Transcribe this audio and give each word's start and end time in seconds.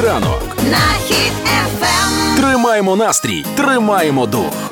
Ранок 0.00 0.56
на 0.70 0.98
хід 1.06 1.32
ефем. 1.44 2.36
Тримаємо 2.36 2.96
настрій, 2.96 3.44
тримаємо 3.56 4.26
дух. 4.26 4.70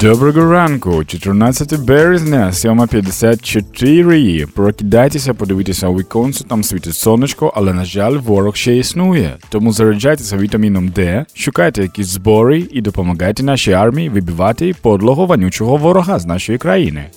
Доброго 0.00 0.52
ранку, 0.52 1.04
14 1.04 1.80
березня, 1.80 2.50
7.54. 2.52 4.46
Прокидайтеся, 4.46 5.34
подивитися 5.34 5.88
у 5.88 5.98
віконце, 5.98 6.44
там 6.44 6.64
світить 6.64 6.94
сонечко, 6.94 7.52
але, 7.56 7.72
на 7.72 7.84
жаль, 7.84 8.16
ворог 8.16 8.56
ще 8.56 8.76
існує. 8.76 9.36
Тому 9.48 9.72
заряджайтеся 9.72 10.36
вітаміном 10.36 10.88
Д, 10.88 11.24
шукайте 11.34 11.82
якісь 11.82 12.06
збори 12.06 12.66
і 12.70 12.80
допомагайте 12.80 13.42
нашій 13.42 13.72
армії 13.72 14.08
вибивати 14.08 14.74
подлого 14.82 15.26
вонючого 15.26 15.76
ворога 15.76 16.18
з 16.18 16.26
нашої 16.26 16.58
країни. 16.58 17.10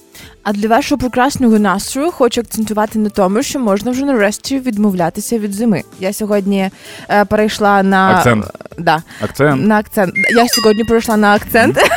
А 0.43 0.53
для 0.53 0.67
вашого 0.67 0.99
прекрасного 0.99 1.59
настрою 1.59 2.11
хочу 2.11 2.41
акцентувати 2.41 2.99
на 2.99 3.09
тому, 3.09 3.43
що 3.43 3.59
можна 3.59 3.91
вже 3.91 4.05
нарешті 4.05 4.59
відмовлятися 4.59 5.39
від 5.39 5.53
зими. 5.53 5.83
Я 5.99 6.13
сьогодні 6.13 6.69
е, 7.09 7.25
перейшла 7.25 7.83
на 7.83 8.11
Акцент. 8.17 8.45
Да, 8.77 9.03
Акцент. 9.21 9.65
на 9.67 9.77
акцент. 9.77 10.13
Я 10.35 10.47
сьогодні 10.47 10.83
перейшла 10.83 11.17
на 11.17 11.33
акцент. 11.35 11.77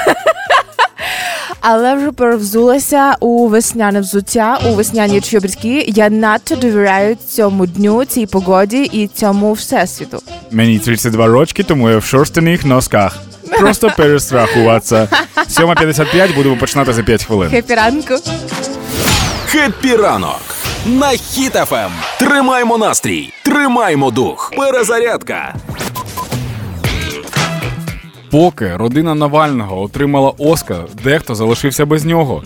Але 1.61 1.95
вже 1.95 2.13
перевзулася 2.13 3.17
у 3.21 3.49
весняне 3.49 4.01
взуття, 4.01 4.59
у 4.67 4.75
весняні 4.75 5.21
чобітки. 5.21 5.85
Я 5.89 6.11
надто 6.11 6.57
довіряю 6.57 7.17
цьому 7.29 7.67
дню, 7.67 8.05
цій 8.05 8.27
погоді 8.27 8.83
і 8.83 9.07
цьому 9.07 9.53
всесвіту. 9.53 10.19
Мені 10.51 10.79
32 10.79 11.27
рочки, 11.27 11.63
тому 11.63 11.91
я 11.91 11.97
в 11.99 12.05
шорстяних 12.05 12.65
носках. 12.65 13.19
Просто 13.59 13.91
перестрахуватися. 13.97 15.09
7.55 15.37 16.35
будемо 16.35 16.57
починати 16.57 16.93
за 16.93 17.03
5 17.03 17.25
хвилин. 17.25 17.51
Хеппі 17.51 17.75
ранок. 17.75 18.15
Хеппі 19.47 19.97
ранок 19.97 20.41
на 20.87 21.09
хіт 21.09 21.57
ефем. 21.57 21.91
Тримаємо 22.19 22.79
настрій, 22.79 23.33
тримаємо 23.43 24.11
дух. 24.11 24.53
Перезарядка. 24.57 25.55
Поки 28.31 28.77
родина 28.77 29.15
Навального 29.15 29.83
отримала 29.83 30.33
Оскар, 30.39 30.85
дехто 31.05 31.35
залишився 31.35 31.87
без 31.87 32.05
нього. 32.05 32.43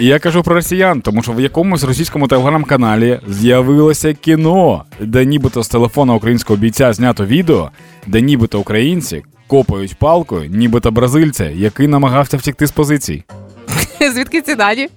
І 0.00 0.06
я 0.06 0.18
кажу 0.18 0.42
про 0.42 0.54
росіян, 0.54 1.00
тому 1.00 1.22
що 1.22 1.32
в 1.32 1.40
якомусь 1.40 1.84
російському 1.84 2.28
телеграм-каналі 2.28 3.20
з'явилося 3.28 4.14
кіно, 4.14 4.84
де 5.00 5.24
нібито 5.24 5.62
з 5.62 5.68
телефона 5.68 6.14
українського 6.14 6.56
бійця 6.56 6.92
знято 6.92 7.24
відео, 7.26 7.70
де 8.06 8.20
нібито 8.20 8.60
українці 8.60 9.22
копають 9.52 9.94
палкою, 9.94 10.50
нібито 10.50 10.90
бразильця, 10.90 11.44
який 11.44 11.88
намагався 11.88 12.36
втікти 12.36 12.66
з 12.66 12.70
позицій. 12.70 13.24
Звідки 14.14 14.42
ці 14.42 14.54
дані? 14.54 14.88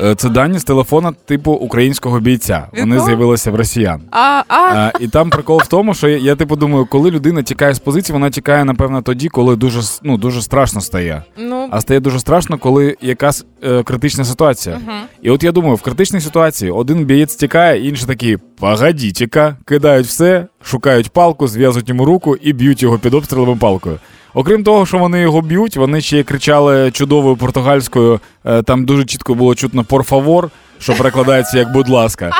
Е, 0.00 0.14
Це 0.14 0.28
дані 0.28 0.58
з 0.58 0.64
телефона 0.64 1.12
типу 1.24 1.52
українського 1.52 2.20
бійця. 2.20 2.66
Вони 2.72 2.94
Якого? 2.94 3.06
з'явилися 3.06 3.50
в 3.50 3.54
росіян. 3.54 4.00
А, 4.10 4.42
а, 4.48 4.54
А, 4.58 4.92
і 5.00 5.08
там 5.08 5.30
прикол 5.30 5.60
в 5.64 5.66
тому, 5.66 5.94
що 5.94 6.08
я, 6.08 6.16
я 6.18 6.36
типу 6.36 6.56
думаю, 6.56 6.86
коли 6.86 7.10
людина 7.10 7.42
тікає 7.42 7.74
з 7.74 7.78
позиції, 7.78 8.12
вона 8.12 8.30
тікає, 8.30 8.64
напевно, 8.64 9.02
тоді, 9.02 9.28
коли 9.28 9.56
дуже 9.56 9.80
ну, 10.02 10.16
дуже 10.16 10.42
страшно 10.42 10.80
стає. 10.80 11.22
ну 11.38 11.68
А 11.70 11.80
стає 11.80 12.00
дуже 12.00 12.20
страшно, 12.20 12.58
коли 12.58 12.96
якась 13.00 13.44
е, 13.64 13.82
критична 13.82 14.24
ситуація. 14.24 14.80
І 15.22 15.30
от 15.30 15.42
я 15.44 15.52
думаю, 15.52 15.74
в 15.74 15.82
критичній 15.82 16.20
ситуації 16.20 16.70
один 16.70 17.04
бієць 17.04 17.34
тікає, 17.34 17.88
інший 17.88 18.06
такий 18.06 18.36
погодітіка, 18.36 19.56
кидають 19.64 20.06
все, 20.06 20.46
шукають 20.64 21.10
палку, 21.10 21.48
зв'язують 21.48 21.88
йому 21.88 22.04
руку 22.04 22.36
і 22.36 22.52
б'ють 22.52 22.82
його 22.82 22.98
під 22.98 23.14
обстрілом 23.14 23.58
палкою. 23.58 23.98
Окрім 24.34 24.64
того, 24.64 24.86
що 24.86 24.98
вони 24.98 25.20
його 25.20 25.40
б'ють, 25.40 25.76
вони 25.76 26.00
ще 26.00 26.22
кричали 26.22 26.90
чудовою 26.90 27.36
португальською. 27.36 28.20
е, 28.46 28.62
Там 28.62 28.84
дуже 28.84 29.04
чітко 29.04 29.34
було 29.34 29.54
чутно 29.54 29.82
«por 29.82 30.08
favor», 30.08 30.50
що 30.78 30.94
перекладається 30.94 31.58
як 31.58 31.72
будь 31.72 31.88
ласка. 31.88 32.30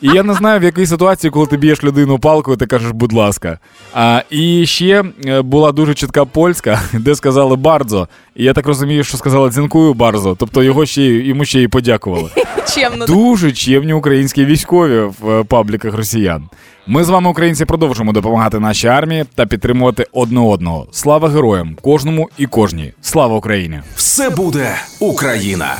І 0.00 0.06
я 0.08 0.22
не 0.22 0.34
знаю, 0.34 0.60
в 0.60 0.62
якій 0.62 0.86
ситуації, 0.86 1.30
коли 1.30 1.46
ти 1.46 1.56
б'єш 1.56 1.84
людину 1.84 2.18
палкою, 2.18 2.56
ти 2.56 2.66
кажеш, 2.66 2.90
будь 2.90 3.12
ласка. 3.12 3.58
А, 3.94 4.22
і 4.30 4.66
ще 4.66 5.04
е, 5.26 5.42
була 5.42 5.72
дуже 5.72 5.94
чітка 5.94 6.24
польська, 6.24 6.80
де 6.92 7.14
сказали 7.14 7.56
бардзо. 7.56 8.08
І 8.36 8.44
я 8.44 8.52
так 8.52 8.66
розумію, 8.66 9.04
що 9.04 9.16
сказали 9.16 9.50
дзінкую 9.50 9.94
бардзо. 9.94 10.36
Тобто 10.38 10.62
його 10.62 10.86
ще 10.86 11.02
йому 11.02 11.44
ще 11.44 11.60
й 11.62 11.68
подякували. 11.68 12.30
чемно. 12.74 13.06
Дуже 13.06 13.52
чемні 13.52 13.92
українські 13.92 14.44
військові 14.44 15.00
в 15.20 15.30
е, 15.30 15.44
пабліках 15.44 15.94
росіян. 15.94 16.48
Ми 16.86 17.04
з 17.04 17.08
вами, 17.08 17.30
українці, 17.30 17.64
продовжимо 17.64 18.12
допомагати 18.12 18.58
нашій 18.58 18.88
армії 18.88 19.24
та 19.34 19.46
підтримувати 19.46 20.06
одне 20.12 20.40
одного. 20.40 20.86
Слава 20.92 21.28
героям, 21.28 21.76
кожному 21.82 22.30
і 22.38 22.46
кожній. 22.46 22.92
Слава 23.02 23.36
Україні! 23.36 23.80
Все 23.96 24.30
буде 24.30 24.76
Україна. 25.00 25.76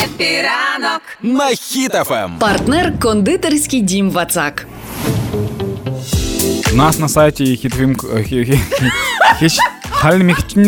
Хеппі 0.00 0.24
ранок. 0.24 1.02
На 1.22 1.46
Хіт-ФМ. 1.48 2.30
Партнер 2.38 2.98
кондитерський 2.98 3.80
дім 3.80 4.10
Вацак. 4.10 4.66
У 6.72 6.76
нас 6.76 6.98
на 6.98 7.08
сайті 7.08 7.44
hitfm... 10.34 10.66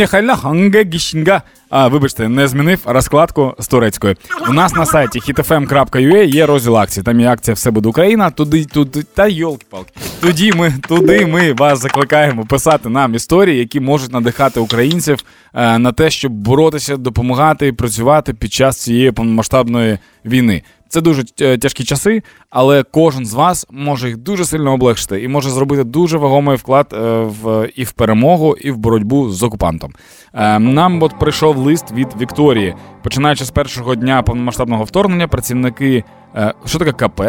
А, 1.71 1.89
вибачте, 1.89 2.29
не 2.29 2.49
змінив 2.49 2.81
розкладку 2.85 3.55
з 3.59 3.69
турецької. 3.69 4.17
У 4.49 4.53
нас 4.53 4.75
на 4.75 4.87
сайті 4.87 5.21
hitfm.ua 5.21 6.25
є 6.25 6.47
розділ 6.47 6.77
акцій. 6.77 7.03
Там 7.03 7.21
є 7.21 7.29
акція 7.29 7.55
Все 7.55 7.71
буде 7.71 7.89
Україна. 7.89 8.31
Туди, 8.31 8.65
туди, 8.65 9.03
та 9.15 9.29
йолки-палки. 9.29 9.93
Тоді 10.21 10.53
ми, 10.53 10.75
туди 10.89 11.27
ми 11.27 11.53
вас 11.53 11.81
закликаємо 11.81 12.47
писати 12.47 12.89
нам 12.89 13.15
історії, 13.15 13.59
які 13.59 13.81
можуть 13.81 14.13
надихати 14.13 14.61
українців 14.61 15.19
е, 15.19 15.25
на 15.55 15.93
те, 15.93 16.11
щоб 16.11 16.33
боротися, 16.33 16.97
допомагати 16.97 17.67
і 17.67 17.73
працювати 17.73 18.35
під 18.35 18.53
час 18.53 18.83
цієї 18.83 19.13
повномасштабної 19.13 19.99
війни. 20.25 20.63
Це 20.89 21.01
дуже 21.01 21.25
е, 21.41 21.59
тяжкі 21.59 21.85
часи, 21.85 22.23
але 22.51 22.83
кожен 22.83 23.27
з 23.27 23.35
вас 23.35 23.67
може 23.71 24.09
їх 24.09 24.17
дуже 24.17 24.45
сильно 24.45 24.73
облегшити 24.73 25.23
і 25.23 25.29
може 25.29 25.51
зробити 25.51 25.85
дуже 25.85 26.19
вагомий 26.19 26.57
вклад 26.57 26.87
е, 26.93 26.99
в 27.21 27.69
і 27.75 27.85
в 27.85 27.93
перемогу, 27.93 28.57
і 28.61 28.71
в 28.71 28.77
боротьбу 28.77 29.31
з 29.31 29.43
окупантом. 29.43 29.93
Е, 30.35 30.59
Нам 30.59 31.03
от 31.03 31.19
прийшов 31.19 31.57
лист 31.57 31.93
від 31.93 32.09
Вікторії. 32.21 32.75
Починаючи 33.03 33.45
з 33.45 33.51
першого 33.51 33.95
дня 33.95 34.23
повномасштабного 34.23 34.85
вторгнення, 34.85 35.29
працівники 35.29 36.05
е, 36.37 36.55
що 36.67 36.79
таке 36.79 36.93
КП? 36.93 37.21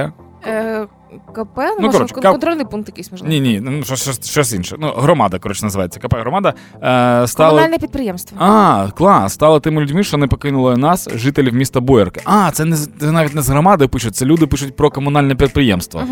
КП, 1.34 1.58
ну, 1.58 1.76
Ну, 1.80 1.86
може, 1.86 1.98
коротше, 1.98 2.16
кон- 2.16 2.24
кап- 2.24 2.32
контрольний 2.32 2.66
пункт 2.66 2.88
якийсь 2.90 3.12
можливо. 3.12 3.34
Ні, 3.34 3.40
ні, 3.40 3.60
ну 3.64 3.84
щось, 3.84 4.30
щось, 4.30 4.54
інше. 4.54 4.76
Ну, 4.80 4.94
громада, 4.98 5.40
коротше, 5.40 5.66
називається 5.66 6.00
КП 6.00 6.14
громада. 6.20 6.54
Е, 6.84 7.28
стали... 7.28 7.50
Комунальне 7.50 7.78
підприємство. 7.78 8.38
А, 8.42 8.88
клас, 8.98 9.34
стали 9.34 9.60
тими 9.60 9.82
людьми, 9.82 10.04
що 10.04 10.18
не 10.18 10.28
покинули 10.28 10.78
нас, 10.78 11.10
жителів 11.16 11.54
міста 11.54 11.80
Боярки. 11.80 12.22
А, 12.26 12.52
це 12.52 12.66
не 12.66 12.78
це 12.78 13.12
навіть 13.12 13.36
не 13.36 13.42
з 13.42 13.50
громади 13.50 13.88
пишуть, 13.88 14.16
це 14.16 14.26
люди 14.26 14.48
пишуть 14.48 14.76
про 14.76 14.90
комунальне 14.92 15.36
підприємство. 15.36 16.04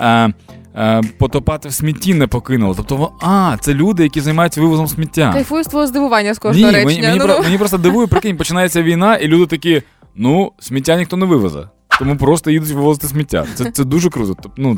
Е, 0.00 0.32
е, 0.76 1.02
потопати 1.18 1.68
в 1.68 1.72
смітті 1.72 2.14
не 2.14 2.26
покинули. 2.26 2.74
Тобто, 2.76 3.12
а, 3.22 3.56
це 3.60 3.74
люди, 3.74 4.02
які 4.02 4.20
займаються 4.20 4.60
вивозом 4.60 4.88
сміття. 4.88 5.32
Кайфую 5.32 5.64
з 5.64 5.66
твого 5.66 5.86
здивування 5.86 6.34
з 6.34 6.36
Ні, 6.36 6.40
кожного 6.42 6.72
мені, 6.72 6.84
мені, 7.02 7.18
ну, 7.18 7.24
про- 7.24 7.34
ну. 7.34 7.42
мені 7.42 7.58
просто 7.58 7.78
дивує, 7.78 8.06
прикинь, 8.06 8.36
починається 8.36 8.82
війна, 8.82 9.16
і 9.16 9.28
люди 9.28 9.46
такі: 9.46 9.82
ну, 10.16 10.52
сміття 10.58 10.96
ніхто 10.96 11.16
не 11.16 11.26
вивезе. 11.26 11.68
Тому 11.98 12.16
просто 12.16 12.50
їдуть 12.50 12.70
вивозити 12.70 13.08
сміття. 13.08 13.46
Це, 13.54 13.64
це 13.70 13.84
дуже 13.84 14.10
круто. 14.10 14.50
Ну, 14.56 14.76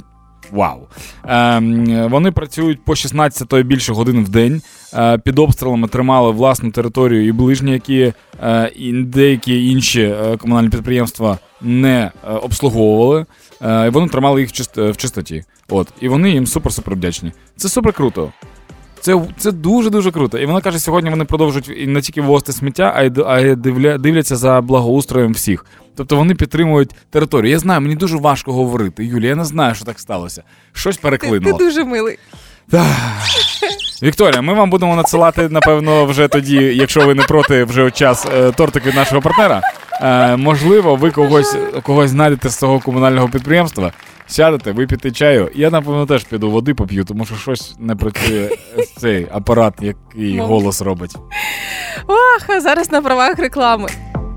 Вау. 0.53 0.78
Ем, 1.25 2.08
вони 2.10 2.32
працюють 2.32 2.84
по 2.84 2.94
16 2.94 3.48
то 3.48 3.58
й 3.58 3.62
більше 3.62 3.92
годин 3.92 4.25
в 4.25 4.28
день. 4.28 4.62
Е, 4.94 5.19
під 5.19 5.38
обстрілами 5.38 5.88
тримали 5.88 6.31
власну 6.31 6.70
територію 6.70 7.26
і 7.26 7.32
ближні, 7.32 7.72
які 7.72 8.12
е, 8.42 8.72
і 8.76 8.92
деякі 8.92 9.70
інші 9.70 10.03
е, 10.03 10.36
комунальні 10.36 10.69
підприємства 10.69 11.38
не 11.60 12.10
е, 12.28 12.31
обслуговували. 12.32 13.26
Е, 13.62 13.88
вони 13.88 14.08
тримали 14.08 14.41
їх 14.41 14.50
чист- 14.52 14.91
в 14.91 14.97
чистоті. 14.97 15.44
От. 15.69 15.88
І 16.00 16.08
вони 16.08 16.31
їм 16.31 16.44
супер-супер 16.44 16.92
вдячні. 16.94 17.32
Це 17.56 17.69
супер 17.69 17.92
круто. 17.92 18.32
Це, 19.00 19.21
це 19.38 19.53
дуже 19.53 19.91
дуже 19.91 20.11
круто. 20.11 20.38
І 20.38 20.47
вона 20.47 20.61
каже, 20.61 20.78
сьогодні 20.78 21.11
вони 21.11 21.25
продовжують 21.25 21.88
не 21.88 22.00
тільки 22.00 22.21
вивозити 22.21 22.53
сміття, 22.53 22.93
а 22.97 23.03
й, 23.03 23.12
а 23.27 23.41
й 23.41 23.56
дивля, 23.56 23.99
дивляться 23.99 24.37
за 24.37 24.61
благоустроєм 24.61 25.33
всіх. 25.33 25.66
Тобто 25.97 26.16
вони 26.16 26.34
підтримують 26.34 26.91
територію. 27.11 27.50
Я 27.50 27.59
знаю, 27.59 27.81
мені 27.81 27.94
дуже 27.94 28.16
важко 28.16 28.53
говорити. 28.53 29.05
Юлія, 29.05 29.29
я 29.29 29.37
не 29.37 29.44
знаю, 29.44 29.75
що 29.75 29.85
так 29.85 30.00
сталося. 30.00 30.43
Щось 30.73 30.97
Ти, 30.97 31.02
переклинуло. 31.02 31.58
ти 31.58 31.64
дуже 31.64 31.85
милий. 31.85 32.19
Вікторія, 34.02 34.43
ми 34.43 34.55
вам 34.55 34.70
будемо 34.70 34.97
надсилати, 34.97 35.49
напевно, 35.49 36.05
вже 36.05 36.29
тоді, 36.29 36.56
якщо 36.56 37.06
ви 37.06 37.14
не 37.14 37.23
проти 37.23 37.64
вже 37.64 37.91
час 37.91 38.26
е, 38.35 38.52
тортик 38.52 38.87
від 38.87 38.94
нашого 38.94 39.20
партнера. 39.20 39.61
Е, 40.02 40.37
можливо, 40.37 40.97
ви 40.97 41.11
когось, 41.11 41.56
когось 41.82 42.11
знайдете 42.11 42.49
з 42.49 42.56
цього 42.56 42.81
комунального 42.81 43.29
підприємства, 43.29 43.93
сядете, 44.31 44.73
вип'єте 44.73 45.11
чаю. 45.11 45.50
Я, 45.55 45.71
напевно, 45.71 46.06
теж 46.06 46.25
піду 46.25 46.50
води 46.50 46.75
поп'ю, 46.75 47.05
тому 47.05 47.25
що 47.25 47.35
щось 47.35 47.77
не 47.79 47.97
працює 47.97 48.49
цей 48.97 49.27
апарат, 49.32 49.75
який 49.81 50.38
голос 50.38 50.82
робить. 50.82 51.17
Ох, 52.06 52.49
а 52.49 52.61
зараз 52.61 52.93
на 52.93 53.03
правах 53.03 53.38
реклами. 53.38 53.88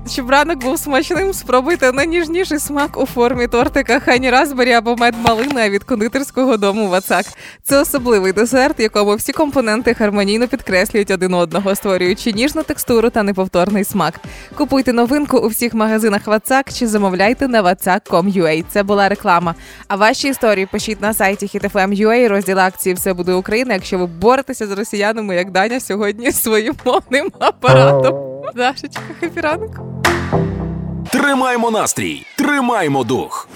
Щоб 0.08 0.30
ранок 0.30 0.58
був 0.58 0.78
смачним, 0.78 1.32
спробуйте 1.32 1.92
найніжніший 1.92 2.58
смак 2.58 2.96
у 2.96 3.06
формі 3.06 3.46
тортика 3.46 4.00
Хані 4.00 4.30
Разбері 4.30 4.72
або 4.72 4.96
мед 4.96 5.14
малина 5.22 5.68
від 5.68 5.84
кондитерського 5.84 6.56
дому 6.56 6.88
Вацак. 6.88 7.26
Це 7.62 7.80
особливий 7.80 8.32
десерт, 8.32 8.80
якому 8.80 9.14
всі 9.14 9.32
компоненти 9.32 9.96
гармонійно 9.98 10.48
підкреслюють 10.48 11.10
один 11.10 11.34
одного, 11.34 11.74
створюючи 11.74 12.32
ніжну 12.32 12.62
текстуру 12.62 13.10
та 13.10 13.22
неповторний 13.22 13.84
смак. 13.84 14.20
Купуйте 14.56 14.92
новинку 14.92 15.38
у 15.38 15.48
всіх 15.48 15.74
магазинах 15.74 16.26
Вацак 16.26 16.72
чи 16.72 16.86
замовляйте 16.86 17.48
на 17.48 17.62
vatsak.com.ua. 17.62 18.64
Це 18.68 18.82
була 18.82 19.08
реклама. 19.08 19.54
А 19.88 19.96
ваші 19.96 20.28
історії 20.28 20.66
пишіть 20.66 21.02
на 21.02 21.14
сайті 21.14 21.46
HitFM.ua, 21.46 22.28
розділ 22.28 22.58
акції 22.58 22.94
Все 22.94 23.14
буде 23.14 23.32
Україна, 23.32 23.74
якщо 23.74 23.98
ви 23.98 24.06
боретеся 24.06 24.66
з 24.66 24.70
росіянами, 24.70 25.36
як 25.36 25.50
Даня 25.50 25.80
сьогодні 25.80 26.32
своїм 26.32 26.74
мовним 26.84 27.30
апаратом. 27.38 28.33
Дашечка, 28.54 29.02
хепі. 29.20 29.42
Тримаймо 31.10 31.70
настрій, 31.70 32.26
тримаймо 32.36 33.04
дух. 33.04 33.48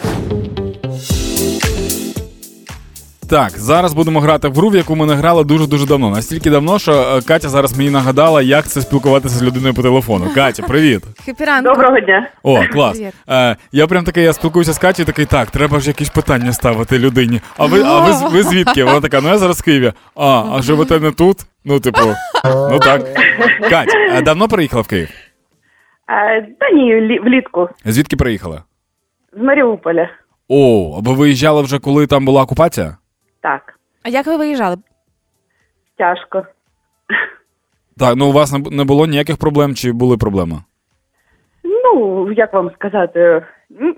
Так, 3.30 3.50
зараз 3.50 3.94
будемо 3.94 4.20
грати 4.20 4.48
в 4.48 4.52
гру, 4.54 4.68
в 4.68 4.76
яку 4.76 4.96
ми 4.96 5.06
не 5.06 5.14
грали 5.14 5.44
дуже 5.44 5.66
дуже 5.66 5.86
давно. 5.86 6.10
Настільки 6.10 6.50
давно, 6.50 6.78
що 6.78 6.92
е, 6.92 7.22
Катя 7.22 7.48
зараз 7.48 7.78
мені 7.78 7.90
нагадала, 7.90 8.42
як 8.42 8.66
це 8.66 8.80
спілкуватися 8.80 9.34
з 9.38 9.42
людиною 9.42 9.74
по 9.74 9.82
телефону. 9.82 10.30
Катя, 10.34 10.62
привіт. 10.62 11.02
Хепі 11.24 11.44
ранку. 11.44 11.68
Доброго 11.70 12.00
дня. 12.00 12.28
О, 12.42 12.60
клас. 12.72 12.96
Привіт. 12.98 13.14
Е, 13.30 13.56
я 13.72 13.86
прям 13.86 14.04
такий, 14.04 14.24
я 14.24 14.32
спілкуюся 14.32 14.72
з 14.72 14.78
Катєю, 14.78 15.06
такий, 15.06 15.26
так, 15.26 15.50
треба 15.50 15.80
ж 15.80 15.88
якісь 15.88 16.08
питання 16.10 16.52
ставити 16.52 16.98
людині. 16.98 17.40
А 17.58 17.66
ви, 17.66 17.82
а 17.82 18.00
ви, 18.00 18.12
з- 18.12 18.22
ви 18.32 18.42
звідки? 18.42 18.84
Вона 18.84 19.00
така, 19.00 19.20
ну 19.20 19.28
я 19.28 19.38
зараз 19.38 19.60
в 19.60 19.64
Києві. 19.64 19.92
А, 20.16 20.42
а 20.52 20.62
живете 20.62 21.00
не 21.00 21.10
тут? 21.10 21.36
Ну, 21.64 21.80
типу, 21.80 22.00
ну 22.44 22.78
так. 22.78 23.14
Кать, 23.70 23.94
а 24.16 24.20
давно 24.20 24.48
приїхала 24.48 24.82
в 24.82 24.86
Київ? 24.86 25.08
А, 26.06 26.40
та 26.60 26.70
ні, 26.74 26.94
лі- 26.94 27.24
влітку. 27.24 27.68
Звідки 27.84 28.16
приїхала? 28.16 28.62
З 29.40 29.42
Маріуполя. 29.42 30.08
О, 30.48 30.94
а 30.98 31.08
ви 31.08 31.14
виїжджали 31.14 31.62
вже, 31.62 31.78
коли 31.78 32.06
там 32.06 32.24
була 32.24 32.42
окупація? 32.42 32.96
А 34.08 34.10
як 34.10 34.26
ви 34.26 34.36
виїжджали? 34.36 34.76
тяжко. 35.98 36.46
Так, 37.98 38.16
ну 38.16 38.28
у 38.28 38.32
вас 38.32 38.52
не 38.70 38.84
було 38.84 39.06
ніяких 39.06 39.36
проблем 39.36 39.74
чи 39.74 39.92
були 39.92 40.16
проблеми? 40.16 40.62
Ну, 41.94 42.26
як 42.32 42.52
вам 42.54 42.70
сказати? 42.74 43.42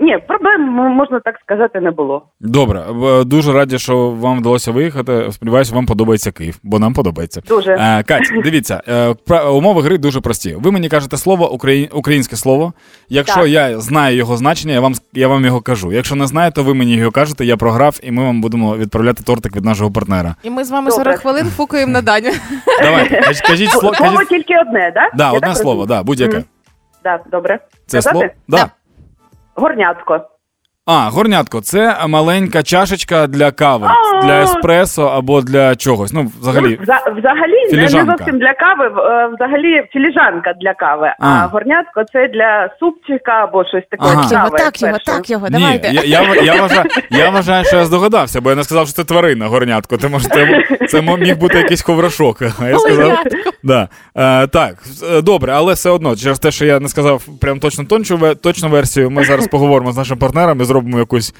Ні, 0.00 0.18
проблем, 0.28 0.60
можна 0.96 1.20
так 1.20 1.34
сказати, 1.44 1.80
не 1.80 1.90
було. 1.90 2.22
Добре, 2.40 2.84
дуже 3.24 3.52
раді, 3.52 3.78
що 3.78 4.10
вам 4.10 4.38
вдалося 4.38 4.72
виїхати. 4.72 5.26
Сподіваюся, 5.32 5.74
вам 5.74 5.86
подобається 5.86 6.32
Київ, 6.32 6.58
бо 6.62 6.78
нам 6.78 6.94
подобається. 6.94 7.40
Дуже. 7.48 7.72
Е, 7.72 8.02
Кать, 8.02 8.32
дивіться, 8.44 8.82
е, 9.30 9.40
умови 9.40 9.82
гри 9.82 9.98
дуже 9.98 10.20
прості. 10.20 10.56
Ви 10.58 10.70
мені 10.70 10.88
кажете 10.88 11.16
слово 11.16 11.52
украї... 11.52 11.90
українське 11.92 12.36
слово. 12.36 12.72
Якщо 13.08 13.40
Так. 13.40 13.48
я 13.48 13.78
знаю 13.80 14.16
його 14.16 14.36
значення, 14.36 14.74
я 14.74 14.80
вам 14.80 14.94
с- 14.94 15.02
я 15.14 15.28
вам 15.28 15.44
його 15.44 15.60
кажу. 15.60 15.92
Якщо 15.92 16.14
не 16.14 16.26
знаю, 16.26 16.52
то 16.52 16.62
ви 16.62 16.74
мені 16.74 16.94
його 16.94 17.10
кажете, 17.10 17.44
я 17.44 17.56
програв, 17.56 18.00
і 18.02 18.10
ми 18.10 18.24
вам 18.24 18.40
будемо 18.40 18.76
відправляти 18.76 19.22
тортик 19.24 19.56
від 19.56 19.64
нашого 19.64 19.90
партнера. 19.92 20.34
І 20.42 20.50
ми 20.50 20.64
з 20.64 20.70
вами 20.70 20.90
Добре. 20.90 21.04
40 21.04 21.18
хвилин 21.20 21.46
фукаємо 21.46 21.92
на 21.92 22.02
Даню. 22.02 22.30
Давайте, 22.82 23.20
кажіть, 23.20 23.40
кажіть 23.46 23.70
слово. 23.70 23.94
Кажіть... 23.98 24.28
тільки 24.28 24.54
одне, 24.60 24.92
да? 24.94 25.10
Да, 25.14 25.24
Я 25.24 25.32
одне 25.32 25.48
так 25.48 25.56
слово, 25.56 25.80
розумію? 25.80 25.98
да, 25.98 26.02
будь-яке. 26.02 26.36
Мгм. 26.36 26.44
Так, 27.02 27.22
добре. 27.30 27.58
Це 27.86 28.02
Сказати? 28.02 28.18
слово? 28.18 28.32
Да. 28.48 28.70
Горнятко. 29.54 30.20
А, 30.86 31.08
горнятко, 31.10 31.60
це 31.60 32.06
маленька 32.06 32.62
чашечка 32.62 33.26
для 33.26 33.50
кави, 33.50 33.86
А. 33.86 34.09
для 34.24 34.42
еспресо 34.42 35.06
або 35.06 35.40
для 35.40 35.76
чогось. 35.76 36.12
Ну, 36.12 36.30
взагалі. 36.40 36.78
Ну, 36.80 36.94
взагалі 37.18 37.52
не- 37.72 37.82
не 37.82 37.88
зовсім 37.88 38.38
для 38.38 38.54
кави, 38.54 38.84
е, 38.86 39.30
взагалі 39.34 39.82
філіжанка 39.92 40.52
для 40.60 40.74
кави, 40.74 41.12
а, 41.18 41.28
А. 41.28 41.46
горнятко 41.46 42.04
це 42.12 42.28
для 42.28 42.70
супчика 42.80 43.32
або 43.32 43.64
щось 43.64 43.84
таке. 43.90 44.04
Ага. 44.06 44.28
Його, 44.32 44.50
так 44.50 44.82
його, 44.82 44.98
так 45.06 45.30
його, 45.30 45.46
Ні, 45.48 45.58
давайте. 45.58 45.88
я, 45.92 46.02
я, 46.02 46.34
я, 46.42 46.60
вважаю, 46.62 46.84
я 47.10 47.30
вважаю, 47.30 47.64
що 47.64 47.76
я 47.76 47.84
здогадався, 47.84 48.40
бо 48.40 48.50
я 48.50 48.56
не 48.56 48.64
сказав, 48.64 48.86
що 48.86 48.96
це 48.96 49.04
тварина 49.04 49.46
горнятко. 49.46 49.96
Тому 49.96 50.20
що 50.20 50.28
це, 50.28 50.64
це 50.88 51.02
міг 51.02 51.38
бути 51.38 51.58
якийсь 51.58 51.82
ховрашок. 51.82 52.42
А 52.62 52.68
я 52.68 52.78
сказав. 52.78 53.18
Да. 53.62 53.88
Е, 54.16 54.46
так, 54.46 54.74
е, 55.12 55.22
добре, 55.22 55.52
але 55.52 55.72
все 55.72 55.90
одно, 55.90 56.16
через 56.16 56.38
те, 56.38 56.50
що 56.50 56.64
я 56.64 56.80
не 56.80 56.88
сказав 56.88 57.22
прям 57.40 57.60
точно 57.60 57.84
тончу, 57.84 58.34
точну 58.42 58.68
версію, 58.68 59.10
ми 59.10 59.24
зараз 59.24 59.48
поговоримо 59.48 59.92
з 59.92 59.96
нашим 59.96 60.18
партнером 60.18 60.60
і 60.60 60.64
зробимо 60.64 60.98
якусь 60.98 61.34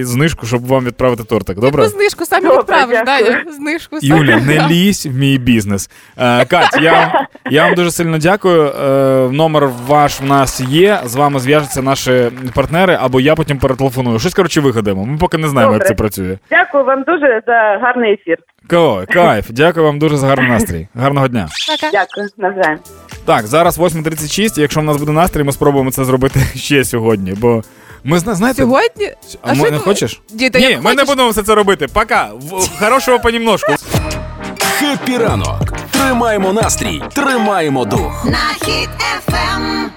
знижку, 0.00 0.46
щоб 0.46 0.66
вам 0.66 0.84
відправити 0.84 1.24
тортик. 1.24 1.58
Добре? 1.58 1.82
Знижку 2.14 2.24
самі 2.24 2.48
Добре, 2.48 2.58
відправиш. 2.60 3.04
Даня. 3.04 3.44
Знижку 3.52 4.00
самі. 4.00 4.20
Юля, 4.20 4.36
не 4.36 4.68
лізь 4.68 5.06
в 5.06 5.14
мій 5.14 5.38
бізнес. 5.38 5.90
Е, 6.18 6.44
Кать, 6.44 6.78
я, 6.82 7.26
я 7.50 7.64
вам 7.64 7.74
дуже 7.74 7.90
сильно 7.90 8.18
дякую. 8.18 8.66
Е, 8.66 9.28
номер 9.32 9.68
ваш 9.86 10.20
в 10.20 10.24
нас 10.24 10.60
є. 10.60 11.00
З 11.04 11.16
вами 11.16 11.40
зв'яжуться 11.40 11.82
наші 11.82 12.30
партнери, 12.54 12.98
або 13.00 13.20
я 13.20 13.34
потім 13.34 13.58
перетелефоную. 13.58 14.18
Щось 14.18 14.34
коротше 14.34 14.60
вигадаємо. 14.60 15.04
Ми 15.06 15.18
поки 15.18 15.38
не 15.38 15.48
знаємо, 15.48 15.72
як 15.74 15.86
це 15.86 15.94
працює. 15.94 16.38
Дякую 16.50 16.84
вам 16.84 17.02
дуже 17.02 17.42
за 17.46 17.78
гарний 17.82 18.12
ефір. 18.12 18.38
Ко, 18.70 19.04
кайф, 19.12 19.46
дякую 19.50 19.86
вам 19.86 19.98
дуже 19.98 20.16
за 20.16 20.26
гарний 20.26 20.48
настрій. 20.48 20.88
Гарного 20.94 21.28
дня. 21.28 21.48
Пока. 21.68 21.92
Дякую, 21.92 22.28
навзаєм. 22.38 22.78
Так, 23.24 23.46
зараз 23.46 23.78
8.36, 23.78 24.58
і 24.58 24.62
якщо 24.62 24.80
в 24.80 24.84
нас 24.84 24.96
буде 24.96 25.12
настрій, 25.12 25.42
ми 25.42 25.52
спробуємо 25.52 25.90
це 25.90 26.04
зробити 26.04 26.40
ще 26.54 26.84
сьогодні. 26.84 27.34
Бо 27.36 27.62
ми 28.04 28.18
зна- 28.18 28.34
знаєте. 28.34 28.62
Сьогодні? 28.62 29.12
А, 29.42 29.54
що 29.54 29.64
ми, 29.64 29.70
не 29.70 29.78
ти- 29.78 29.84
хочеш? 29.84 30.20
Діти, 30.32 30.58
Ні, 30.58 30.64
як 30.64 30.82
ми 30.82 30.90
не 30.90 30.96
хочеш. 30.96 31.08
будемо 31.08 31.30
все 31.30 31.42
це 31.42 31.54
робити. 31.54 31.86
Пока. 31.92 32.30
В- 32.50 32.68
Хорошого 32.84 33.18
понемножку. 33.20 33.72
Хеппі 34.78 35.16
ранок. 35.18 35.60
Тримаймо 35.90 36.52
настрій, 36.52 37.02
тримаємо 37.14 37.84
дух. 37.84 38.24
на 38.24 38.66
хід 38.66 38.88
ефем. 39.18 39.90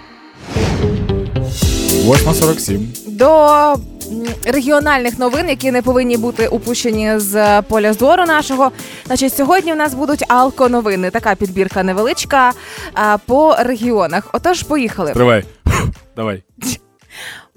8.47. 2.06 2.80
До 3.08 3.48
м, 3.74 3.78
регіональних 4.46 5.20
новин, 5.20 5.50
які 5.50 5.72
не 5.72 5.82
повинні 5.82 6.18
бути 6.18 6.48
упущені 6.48 7.12
з 7.20 7.62
поля 7.62 7.94
зору 7.94 8.26
нашого. 8.26 8.72
Значить, 9.06 9.36
сьогодні 9.38 9.74
у 9.74 9.76
нас 9.76 9.94
будуть 9.94 10.24
алко-новини. 10.32 11.10
Така 11.10 11.36
підбірка 11.36 11.84
невеличка 11.84 12.52
а, 12.94 13.18
по 13.26 13.56
регіонах. 13.60 14.30
Отож, 14.34 14.64
поїхали. 14.64 15.14
Тривай. 15.14 15.44
Давай. 16.16 16.44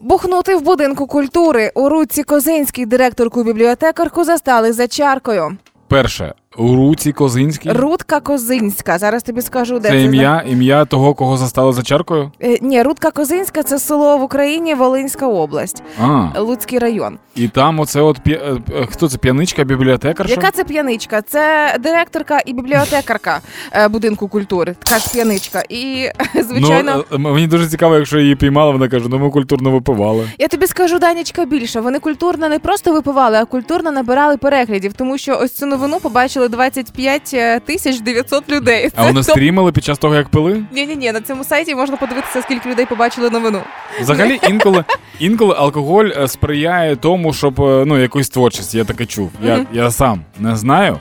Бухнути 0.03 0.57
в 0.57 0.63
будинку 0.63 1.07
культури 1.07 1.73
у 1.75 1.89
Руці 1.89 2.23
Козинський 2.23 2.87
директорку 2.87 3.45
бібліотекарку 3.45 4.25
застали 4.25 4.73
за 4.73 4.89
чаркою. 4.89 5.57
Перше. 5.89 6.35
У 6.57 6.77
Руці 6.77 7.13
Козинській. 7.13 7.71
Рудка 7.73 8.21
Козинська. 8.21 8.99
Зараз 8.99 9.23
тобі 9.23 9.41
скажу, 9.43 9.79
де 9.79 9.89
Це 9.89 9.95
це. 9.95 10.03
ім'я, 10.03 10.45
ім'я 10.49 10.85
того, 10.85 11.15
кого 11.15 11.37
застали 11.37 11.73
за 11.73 11.83
чаркою? 11.83 12.33
Е, 12.43 12.59
Ні, 12.63 12.83
Рудка 12.83 13.11
Козинська 13.11 13.63
це 13.63 13.79
село 13.79 14.19
в 14.19 14.23
Україні, 14.23 14.75
Волинська 14.75 15.27
область, 15.27 15.83
А, 16.01 16.41
Луцький 16.41 16.79
район. 16.79 17.19
і 17.35 17.49
там 17.49 17.81
оце 17.81 18.01
от 18.01 18.19
п'я- 18.21 18.41
е, 18.45 18.59
е, 18.83 18.87
хто 18.91 19.09
це 19.09 19.19
п'яничка, 19.19 19.65
бібліотекарша? 19.65 20.35
Яка 20.35 20.51
це 20.51 20.65
п'яничка? 20.65 21.23
Це 21.23 21.77
директорка 21.81 22.41
і 22.47 22.53
бібліотекарка 22.53 23.41
е, 23.73 23.89
будинку 23.89 24.29
культури. 24.29 24.75
Така 24.83 25.01
ж 25.01 25.13
п'яничка. 25.13 25.63
І 25.69 26.09
звичайно, 26.49 27.05
Ну, 27.11 27.19
мені 27.19 27.47
дуже 27.47 27.69
цікаво, 27.69 27.97
якщо 27.97 28.19
її 28.19 28.37
піймали, 28.37 28.73
вона 28.73 28.89
каже, 28.89 29.05
ну 29.09 29.19
ми 29.19 29.31
культурно 29.31 29.71
випивали. 29.71 30.29
я 30.39 30.49
тобі 30.49 30.67
скажу, 30.67 30.99
Данічка, 30.99 31.45
більше. 31.45 31.81
Вони 31.81 31.99
культурно 31.99 32.49
не 32.49 32.59
просто 32.59 32.93
випивали, 32.93 33.37
а 33.39 33.45
культурно 33.45 33.91
набирали 33.93 34.37
переглядів, 34.37 34.93
тому 34.93 35.19
що 35.19 35.39
ось 35.43 35.53
цю 35.55 35.67
новину 35.67 36.01
побачили 36.01 36.40
25 36.49 37.37
тисяч 37.65 38.01
900 38.01 38.49
людей. 38.51 38.91
А 38.97 39.07
вони 39.07 39.23
стрімили 39.23 39.73
під 39.73 39.85
час 39.85 39.99
того, 39.99 40.15
як 40.15 40.29
пили? 40.29 40.65
Ні, 40.73 40.87
ні, 40.87 40.97
ні, 40.97 41.13
на 41.13 41.21
цьому 41.21 41.45
сайті 41.45 41.75
можна 41.75 41.97
подивитися, 41.97 42.43
скільки 42.43 42.71
людей 42.71 42.87
побачили 42.87 43.31
новину. 43.31 43.61
Взагалі, 44.01 44.41
інколи, 44.49 44.85
інколи 45.19 45.55
алкоголь 45.59 46.05
е, 46.17 46.29
сприяє 46.29 46.97
тому, 46.97 47.33
щоб 47.33 47.61
е, 47.61 47.85
ну, 47.87 47.99
якусь 47.99 48.29
творчість. 48.29 48.75
Я 48.75 48.85
таке 48.85 49.07
чув. 49.07 49.31
Я, 49.45 49.67
я 49.73 49.91
сам 49.91 50.21
не 50.39 50.57
знаю, 50.57 50.99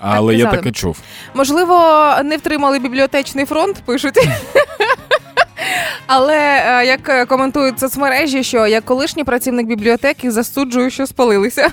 але 0.00 0.34
я 0.34 0.46
таке 0.46 0.72
чув. 0.72 0.98
Можливо, 1.34 2.06
не 2.24 2.36
втримали 2.36 2.78
бібліотечний 2.78 3.44
фронт, 3.44 3.82
пишуть. 3.86 4.18
Але 6.06 6.36
е, 6.38 6.86
як 6.86 7.08
е, 7.08 7.26
коментують 7.26 7.80
соцмережі, 7.80 8.44
що 8.44 8.66
як 8.66 8.84
колишній 8.84 9.24
працівник 9.24 9.66
бібліотеки 9.66 10.30
засуджую, 10.30 10.90
що 10.90 11.06
спалилися. 11.06 11.68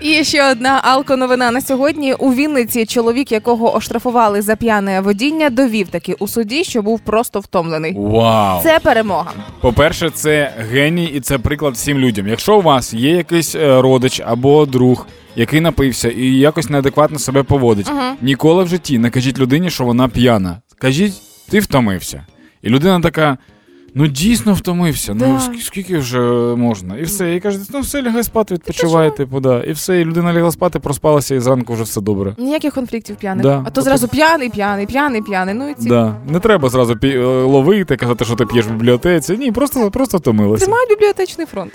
І 0.00 0.24
ще 0.24 0.50
одна 0.50 0.80
алко-новина 0.84 1.50
на 1.50 1.60
сьогодні. 1.60 2.14
У 2.14 2.34
Вінниці 2.34 2.86
чоловік, 2.86 3.32
якого 3.32 3.76
оштрафували 3.76 4.42
за 4.42 4.56
п'яне 4.56 5.00
водіння, 5.00 5.50
довів 5.50 5.88
таки 5.88 6.14
у 6.18 6.28
суді, 6.28 6.64
що 6.64 6.82
був 6.82 7.00
просто 7.00 7.40
втомлений. 7.40 7.94
Вау! 7.96 8.62
Це 8.62 8.78
перемога. 8.78 9.32
По-перше, 9.60 10.10
це 10.10 10.52
геній 10.70 11.04
і 11.06 11.20
це 11.20 11.38
приклад 11.38 11.74
всім 11.74 11.98
людям. 11.98 12.28
Якщо 12.28 12.58
у 12.58 12.62
вас 12.62 12.94
є 12.94 13.10
якийсь 13.16 13.54
е, 13.54 13.80
родич 13.82 14.22
або 14.26 14.66
друг, 14.66 15.06
який 15.36 15.60
напився 15.60 16.08
і 16.08 16.26
якось 16.26 16.70
неадекватно 16.70 17.18
себе 17.18 17.42
поводить, 17.42 17.88
Мгм. 17.90 18.16
ніколи 18.22 18.64
в 18.64 18.68
житті 18.68 18.98
не 18.98 19.10
кажіть 19.10 19.38
людині, 19.38 19.70
що 19.70 19.84
вона 19.84 20.08
п'яна. 20.08 20.58
Кажіть, 20.78 21.14
ти 21.50 21.60
втомився. 21.60 22.26
І 22.62 22.68
людина 22.68 23.00
така. 23.00 23.38
Ну 23.96 24.06
дійсно 24.06 24.54
втомився. 24.54 25.14
Да. 25.14 25.26
Ну 25.26 25.40
скільки 25.60 25.98
вже 25.98 26.18
можна? 26.56 26.96
І 26.96 27.02
все. 27.02 27.34
І 27.34 27.40
каже, 27.40 27.58
ну 27.70 27.80
все, 27.80 28.02
лягай 28.02 28.22
спати, 28.24 28.54
відпочивай, 28.54 29.16
типу, 29.16 29.40
да. 29.40 29.62
І 29.62 29.72
все, 29.72 30.00
і 30.00 30.04
людина 30.04 30.32
лягла 30.32 30.50
спати, 30.50 30.78
проспалася, 30.78 31.34
і 31.34 31.40
зранку 31.40 31.74
вже 31.74 31.82
все 31.82 32.00
добре. 32.00 32.34
Ніяких 32.38 32.74
конфліктів 32.74 33.16
п'яних. 33.16 33.42
Да. 33.42 33.62
А 33.66 33.70
то 33.70 33.82
зразу 33.82 34.08
п'яний, 34.08 34.50
п'яний, 34.50 34.86
п'яний, 34.86 35.22
п'яний. 35.22 35.54
Ну 35.54 35.68
і 35.68 35.74
ці 35.74 35.88
Да. 35.88 36.16
Не 36.28 36.40
треба 36.40 36.68
зразу 36.68 36.94
пі- 36.94 37.16
е, 37.16 37.42
ловити, 37.44 37.96
казати, 37.96 38.24
що 38.24 38.34
ти 38.34 38.46
п'єш 38.46 38.66
в 38.66 38.70
бібліотеці. 38.70 39.36
Ні, 39.36 39.52
просто, 39.52 39.90
просто 39.90 40.18
втомилася. 40.18 40.64
тримають 40.64 40.88
бібліотечний 40.88 41.46
фронт. 41.46 41.72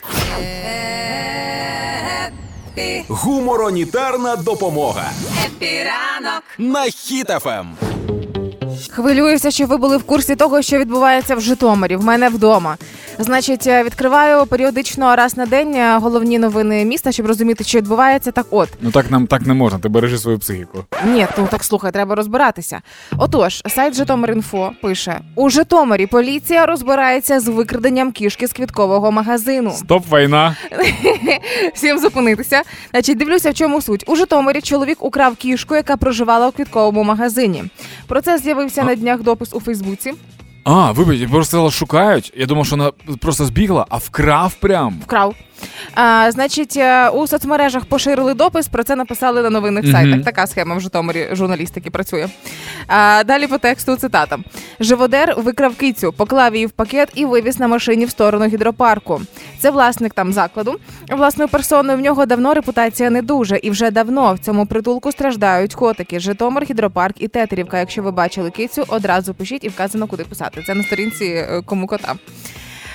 Гуморонітарна 3.07 4.35
допомога 4.35 5.11
Епіранок. 5.45 6.43
на 6.57 6.85
Ем. 7.45 7.88
Хвилююся, 8.91 9.51
що 9.51 9.65
ви 9.65 9.77
були 9.77 9.97
в 9.97 10.03
курсі 10.03 10.35
того, 10.35 10.61
що 10.61 10.77
відбувається 10.77 11.35
в 11.35 11.41
Житомирі. 11.41 11.95
В 11.95 12.03
мене 12.03 12.29
вдома. 12.29 12.77
Значить, 13.21 13.67
е, 13.67 13.83
відкриваю 13.83 14.45
періодично 14.45 15.15
раз 15.15 15.37
на 15.37 15.45
день 15.45 15.75
е, 15.75 15.97
головні 15.97 16.39
новини 16.39 16.85
міста, 16.85 17.11
щоб 17.11 17.25
розуміти, 17.25 17.63
що 17.63 17.77
відбувається. 17.77 18.31
Так, 18.31 18.45
от 18.49 18.69
Ну 18.81 18.91
так 18.91 19.11
нам 19.11 19.27
так 19.27 19.41
не 19.41 19.53
можна, 19.53 19.79
ти 19.79 19.89
бережи 19.89 20.17
свою 20.17 20.39
психіку. 20.39 20.85
ні, 21.05 21.27
ну 21.37 21.47
так 21.51 21.63
слухай, 21.63 21.91
треба 21.91 22.15
розбиратися. 22.15 22.81
Отож, 23.17 23.61
сайт 23.67 23.95
Житомир.Інфо 23.95 24.71
пише: 24.81 25.19
у 25.35 25.49
Житомирі 25.49 26.07
поліція 26.07 26.65
розбирається 26.65 27.39
з 27.39 27.47
викраденням 27.47 28.11
кішки 28.11 28.47
з 28.47 28.53
квіткового 28.53 29.11
магазину. 29.11 29.71
Стоп, 29.71 30.03
війна. 30.13 30.55
Всім 31.73 31.99
зупинитися. 31.99 32.61
Значить, 32.91 33.17
дивлюся, 33.17 33.51
в 33.51 33.53
чому 33.53 33.81
суть. 33.81 34.03
У 34.07 34.15
Житомирі 34.15 34.61
чоловік 34.61 35.03
украв 35.03 35.35
кішку, 35.35 35.75
яка 35.75 35.97
проживала 35.97 36.47
у 36.47 36.51
квітковому 36.51 37.03
магазині. 37.03 37.63
Про 38.07 38.21
це 38.21 38.37
з'явився 38.37 38.83
на 38.83 38.95
днях 38.95 39.21
допис 39.21 39.53
у 39.53 39.59
Фейсбуці. 39.59 40.13
А, 40.71 40.91
вибач, 40.91 41.19
я 41.19 41.27
просто 41.27 41.45
сказала, 41.49 41.71
шукають. 41.71 42.33
Я 42.37 42.45
думав, 42.45 42.65
що 42.65 42.75
вона 42.75 42.91
просто 43.19 43.45
збігла, 43.45 43.85
а 43.89 43.97
вкрав 43.97 44.53
прям. 44.53 44.99
Вкрав. 45.03 45.35
А, 45.95 46.31
значить, 46.31 46.77
е, 46.77 47.09
у 47.09 47.27
соцмережах 47.27 47.85
поширили 47.85 48.33
допис, 48.33 48.67
про 48.67 48.83
це 48.83 48.95
написали 48.95 49.41
на 49.41 49.49
новинних 49.49 49.83
Мгм. 49.83 49.93
сайтах. 49.93 50.23
Така 50.23 50.47
схема 50.47 50.75
в 50.75 50.79
Житомирі 50.81 51.27
журналістики 51.31 51.89
працює. 51.89 52.27
А, 52.87 53.23
далі 53.25 53.47
по 53.47 53.57
тексту 53.57 53.95
цитата. 53.95 54.37
Живодер 54.79 55.35
викрав 55.37 55.75
кицю, 55.75 56.13
поклав 56.13 56.53
її 56.55 56.65
в 56.65 56.71
пакет 56.71 57.09
і 57.15 57.25
вивіз 57.25 57.59
на 57.59 57.67
машині 57.67 58.05
в 58.05 58.09
сторону 58.09 58.45
гідропарку. 58.47 59.21
Це 59.59 59.71
власник 59.71 60.13
там 60.13 60.33
закладу. 60.33 60.79
Власною 61.11 61.49
персоною 61.49 61.97
в 61.97 62.01
нього 62.01 62.25
давно 62.25 62.53
репутація 62.53 63.09
не 63.09 63.21
дуже, 63.21 63.57
і 63.57 63.69
вже 63.69 63.91
давно 63.91 64.33
в 64.33 64.39
цьому 64.39 64.65
притулку 64.65 65.11
страждають 65.11 65.75
котики. 65.75 66.19
Житомир, 66.19 66.63
гідропарк 66.63 67.15
і 67.19 67.27
Тетерівка. 67.27 67.79
Якщо 67.79 68.01
ви 68.03 68.11
бачили 68.11 68.49
кицю, 68.51 68.83
одразу 68.87 69.33
пишіть 69.33 69.63
і 69.63 69.69
вказано, 69.69 70.07
куди 70.07 70.23
писати. 70.23 70.63
Це 70.67 70.75
на 70.75 70.83
сторінці 70.83 71.25
е, 71.25 71.61
кому 71.65 71.87
кота. 71.87 72.15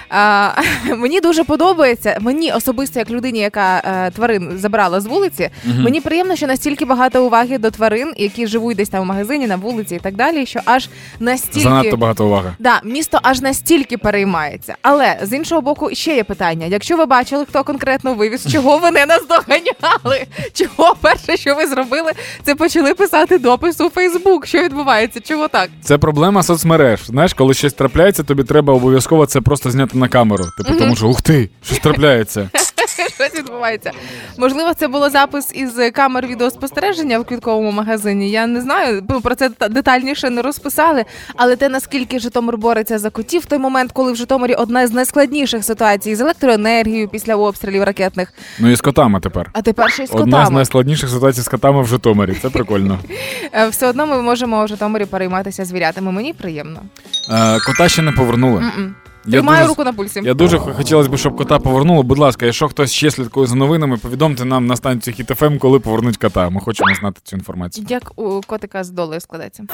А, 0.09 0.51
мені 0.97 1.21
дуже 1.21 1.45
подобається. 1.45 2.19
Мені 2.21 2.53
особисто, 2.53 2.99
як 2.99 3.11
людині, 3.11 3.39
яка 3.39 3.83
е, 3.85 4.11
тварин 4.11 4.51
забрала 4.59 5.01
з 5.01 5.07
вулиці, 5.07 5.51
мені 5.79 6.01
приємно, 6.01 6.37
що 6.37 6.47
настільки 6.47 6.85
багато 6.85 7.25
уваги 7.27 7.59
до 7.59 7.71
тварин, 7.71 8.13
які 8.17 8.47
живуть 8.47 8.77
десь 8.77 8.89
там 8.89 9.03
в 9.03 9.07
магазині, 9.07 9.47
на 9.47 9.57
вулиці 9.57 9.95
і 9.95 9.99
так 9.99 10.15
далі, 10.17 10.47
що 10.47 10.61
аж 10.65 10.89
настільки 11.21 11.61
Занадто 11.61 11.97
багато 11.97 12.27
уваги. 12.27 12.53
Да, 12.59 12.81
місто 12.85 13.19
аж 13.23 13.41
настільки 13.41 13.99
переймається. 13.99 14.75
Але 14.83 15.19
з 15.23 15.33
іншого 15.33 15.61
боку, 15.61 15.91
ще 15.93 16.17
є 16.17 16.25
питання: 16.25 16.67
якщо 16.67 16.97
ви 16.97 17.07
бачили, 17.07 17.45
хто 17.49 17.65
конкретно 17.65 18.15
вивіз, 18.15 18.47
чого 18.53 18.79
ви 18.79 18.91
не 18.91 19.07
наздоганяли? 19.07 20.27
Чого 20.53 20.97
перше, 21.01 21.37
що 21.37 21.55
ви 21.55 21.67
зробили, 21.67 22.13
це 22.43 22.55
почали 22.55 22.95
писати 22.95 23.39
допис 23.39 23.81
у 23.81 23.91
Фейсбук? 23.91 24.47
Що 24.47 24.63
відбувається? 24.63 25.21
Чого 25.21 25.49
так? 25.49 25.71
Це 25.83 25.99
проблема 25.99 26.43
соцмереж. 26.43 27.01
Знаєш, 27.07 27.35
коли 27.35 27.55
щось 27.55 27.73
трапляється, 27.73 28.23
тобі 28.23 28.45
треба 28.45 28.75
обов'язково 28.75 29.27
це 29.27 29.41
просто 29.41 29.71
зняти 29.71 29.94
на 29.95 30.09
камеру. 30.09 30.45
Типу, 30.59 30.79
тому 30.79 30.97
що 30.97 31.09
ух 31.09 31.23
ти, 31.23 31.51
щось 31.63 31.79
трапляється. 31.79 32.51
Щось 33.15 33.35
відбувається. 33.39 33.91
Можливо, 34.39 34.75
це 34.75 34.89
було 34.89 35.11
запис 35.11 35.51
із 35.55 35.73
камер 35.93 36.27
відеоспостереження 36.27 37.19
в 37.19 37.25
квітковому 37.25 37.71
магазині. 37.71 38.31
Я 38.31 38.47
не 38.47 38.61
знаю. 38.61 39.03
ну, 39.09 39.21
Про 39.21 39.35
це 39.35 39.51
детальніше 39.71 40.31
не 40.31 40.43
розписали. 40.43 41.05
Але 41.37 41.57
те, 41.57 41.69
наскільки 41.69 42.19
Житомир 42.19 42.57
бореться 42.59 42.99
за 42.99 43.11
котів, 43.11 43.43
в 43.43 43.47
той 43.47 43.59
момент, 43.59 43.93
коли 43.93 44.13
в 44.13 44.17
Житомирі 44.17 44.55
одна 44.55 44.87
з 44.87 44.93
найскладніших 44.93 45.65
ситуацій 45.65 46.15
з 46.15 46.21
електроенергією 46.21 47.09
після 47.09 47.37
обстрілів 47.37 47.83
ракетних, 47.83 48.33
Ну 48.59 48.71
і 48.71 48.77
з 48.77 48.81
котами 48.81 49.21
тепер. 49.21 49.51
а 49.53 49.63
тепер 49.63 49.93
ще 49.93 50.03
й 50.03 50.07
з 50.07 50.11
Одна 50.15 50.47
з 50.47 50.51
найскладніших 50.51 51.11
ситуацій 51.11 51.41
з 51.41 51.49
котами 51.49 51.83
в 51.83 51.87
Житомирі. 51.87 52.37
Це 52.43 52.51
прикольно. 52.51 52.99
Е, 53.53 53.69
Все 53.69 53.87
одно 53.87 54.07
ми 54.07 54.23
можемо 54.23 54.65
в 54.65 54.69
Житомирі 54.69 55.05
перейматися 55.05 55.65
звірятами. 55.65 56.13
Мені 56.13 56.33
приємно. 56.33 56.81
Е, 57.31 57.59
кота 57.67 57.89
ще 57.89 58.03
не 58.03 58.13
повернули. 58.13 58.65
Тримаю 59.31 59.59
дуже, 59.59 59.69
руку 59.69 59.85
на 59.85 59.93
пульсі. 59.93 60.21
я 60.25 60.35
дуже 60.35 60.59
хотілося 60.59 61.11
б, 61.11 61.17
щоб 61.17 61.37
кота 61.37 61.59
повернули. 61.59 62.03
Будь 62.03 62.19
ласка, 62.19 62.47
якщо 62.47 62.69
хтось 62.69 62.93
ще 62.93 63.11
слідкує 63.11 63.47
за 63.47 63.55
новинами, 63.55 63.97
повідомте 63.97 64.45
нам 64.45 64.67
на 64.67 64.77
станцію 64.77 65.15
Хіт-ФМ, 65.19 65.59
коли 65.59 65.81
повернуть 65.81 66.17
кота. 66.17 66.51
Ми 66.51 66.61
хочемо 66.61 66.95
знати 66.95 67.21
цю 67.25 67.37
інформацію. 67.37 67.87
Як 67.89 68.13
у 68.17 68.41
котика 68.47 68.85
з 68.85 68.91
долею 68.91 69.21
складеться. 69.21 69.65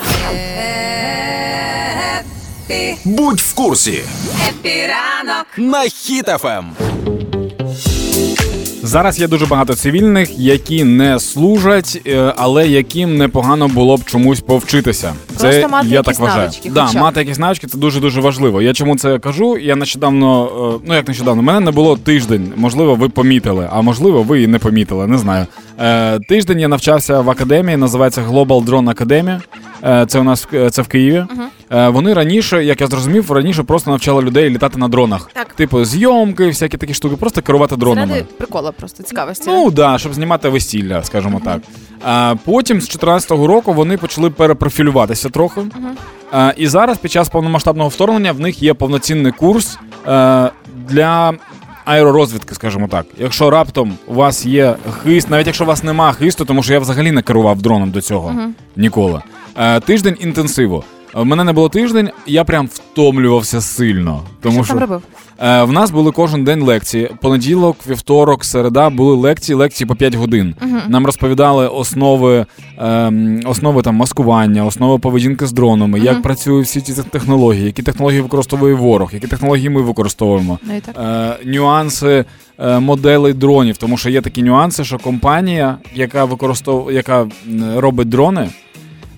Будь 3.04 3.40
в 3.40 3.54
курсі 3.54 4.02
Хеппі 4.48 4.97
ранок. 4.97 5.46
на 5.56 5.82
Ем. 5.82 5.88
Хіт-ФМ. 5.88 6.64
Зараз 8.82 9.20
є 9.20 9.28
дуже 9.28 9.46
багато 9.46 9.74
цивільних, 9.74 10.38
які 10.38 10.84
не 10.84 11.20
служать, 11.20 12.02
е, 12.06 12.34
але 12.36 12.68
яким 12.68 13.16
непогано 13.16 13.68
було 13.68 13.96
б 13.96 14.04
чомусь 14.04 14.40
повчитися. 14.40 15.12
Просто 15.38 15.68
мати 15.68 15.88
я 15.88 15.94
якісь 15.94 16.06
так 16.06 16.18
вважаю. 16.18 16.40
навички 16.40 16.70
Да, 16.70 16.86
хоча 16.86 16.98
б. 16.98 17.02
мати 17.02 17.20
якісь 17.20 17.38
навички 17.38 17.66
це 17.66 17.78
дуже 17.78 18.00
дуже 18.00 18.20
важливо. 18.20 18.62
Я 18.62 18.72
чому 18.72 18.96
це 18.96 19.18
кажу? 19.18 19.58
Я 19.58 19.76
нещодавно, 19.76 20.50
е, 20.74 20.80
ну 20.88 20.94
як 20.94 21.08
нещодавно, 21.08 21.42
мене 21.42 21.60
не 21.60 21.70
було 21.70 21.96
тиждень. 21.96 22.52
Можливо, 22.56 22.94
ви 22.94 23.08
помітили, 23.08 23.68
а 23.72 23.80
можливо, 23.82 24.22
ви 24.22 24.42
і 24.42 24.46
не 24.46 24.58
помітили. 24.58 25.06
Не 25.06 25.18
знаю. 25.18 25.46
Е, 25.80 26.18
Тиждень 26.28 26.60
я 26.60 26.68
навчався 26.68 27.20
в 27.20 27.30
академії, 27.30 27.76
називається 27.76 28.22
Global 28.22 28.64
Drone 28.64 28.94
Academy. 28.94 29.40
Е, 29.84 30.06
Це 30.06 30.20
у 30.20 30.22
нас 30.22 30.48
в- 30.52 30.70
це 30.70 30.82
в 30.82 30.88
Києві. 30.88 31.24
Е, 31.72 31.88
Вони 31.88 32.14
раніше, 32.14 32.64
як 32.64 32.80
я 32.80 32.86
зрозумів, 32.86 33.32
раніше 33.32 33.62
просто 33.62 33.90
навчали 33.90 34.22
людей 34.22 34.50
літати 34.50 34.78
на 34.78 34.88
дронах. 34.88 35.30
Так. 35.34 35.54
Типу, 35.54 35.84
зйомки, 35.84 36.46
всякі 36.46 36.76
такі 36.76 36.94
штуки, 36.94 37.16
просто 37.16 37.42
керувати 37.42 37.76
дронами. 37.76 38.06
Заради 38.08 38.26
прикола 38.38 38.72
просто 38.72 39.02
цікавості. 39.02 39.44
Ну 39.50 39.70
да, 39.70 39.98
щоб 39.98 40.14
знімати 40.14 40.48
весілля, 40.48 41.02
скажімо 41.04 41.40
так. 41.44 41.60
А 42.04 42.34
потім 42.44 42.80
з 42.80 42.88
14-го 42.88 43.46
року 43.46 43.72
вони 43.72 43.96
почали 43.96 44.30
перепрофілюватися 44.30 45.28
трохи. 45.28 45.60
А, 46.32 46.52
і 46.56 46.66
зараз, 46.66 46.98
під 46.98 47.10
час 47.12 47.28
повномасштабного 47.28 47.88
вторгнення, 47.88 48.32
в 48.32 48.40
них 48.40 48.62
є 48.62 48.74
повноцінний 48.74 49.32
курс 49.32 49.78
е, 50.08 50.50
для. 50.88 51.32
Аеророзвідки, 51.84 52.54
скажімо 52.54 52.88
так. 52.88 53.06
Якщо 53.18 53.50
раптом 53.50 53.98
у 54.06 54.14
вас 54.14 54.46
є 54.46 54.76
хист, 55.02 55.30
навіть 55.30 55.46
якщо 55.46 55.64
у 55.64 55.66
вас 55.66 55.84
нема 55.84 56.12
хисту, 56.12 56.44
тому 56.44 56.62
що 56.62 56.72
я 56.72 56.78
взагалі 56.78 57.12
не 57.12 57.22
керував 57.22 57.62
дроном 57.62 57.90
до 57.90 58.00
цього 58.00 58.34
ніколи. 58.76 59.20
Е, 59.56 59.80
тиждень 59.80 60.16
інтенсиву. 60.20 60.84
У 61.14 61.24
мене 61.24 61.44
не 61.44 61.52
було 61.52 61.68
тиждень, 61.68 62.10
я 62.26 62.44
прям 62.44 62.66
втомлювався 62.66 63.60
сильно. 63.60 64.22
Тому 64.40 64.54
що 64.54 64.64
що 64.64 64.74
там 64.74 64.80
робив? 64.80 65.02
Е, 65.42 65.62
в 65.62 65.72
нас 65.72 65.90
були 65.90 66.12
кожен 66.12 66.44
день 66.44 66.62
лекції. 66.62 67.10
Понеділок, 67.20 67.76
вівторок, 67.88 68.44
середа 68.44 68.90
були 68.90 69.16
лекції, 69.16 69.56
лекції 69.56 69.88
по 69.88 69.94
5 69.96 70.14
годин. 70.14 70.54
Нам 70.88 71.06
розповідали 71.06 71.68
основи, 71.68 72.46
ем, 72.78 73.40
основи 73.46 73.82
там 73.82 73.94
маскування, 73.94 74.64
основи 74.64 74.98
поведінки 74.98 75.46
з 75.46 75.52
дронами, 75.52 76.00
як 76.00 76.22
працюють 76.22 76.66
всі 76.66 76.80
ці 76.80 77.02
технології, 77.02 77.64
які 77.64 77.82
технології 77.82 78.20
використовує 78.20 78.74
ворог, 78.74 79.10
які 79.12 79.26
технології 79.26 79.70
ми 79.70 79.82
використовуємо. 79.82 80.58
І. 80.66 81.00
Е, 81.00 81.36
нюанси 81.44 82.24
е, 82.58 82.78
моделей 82.78 83.32
дронів, 83.32 83.76
тому 83.76 83.96
що 83.96 84.10
є 84.10 84.20
такі 84.20 84.42
нюанси, 84.42 84.84
що 84.84 84.98
компанія, 84.98 85.78
яка 85.94 86.24
використовує, 86.24 86.96
яка 86.96 87.26
робить 87.76 88.08
дрони, 88.08 88.48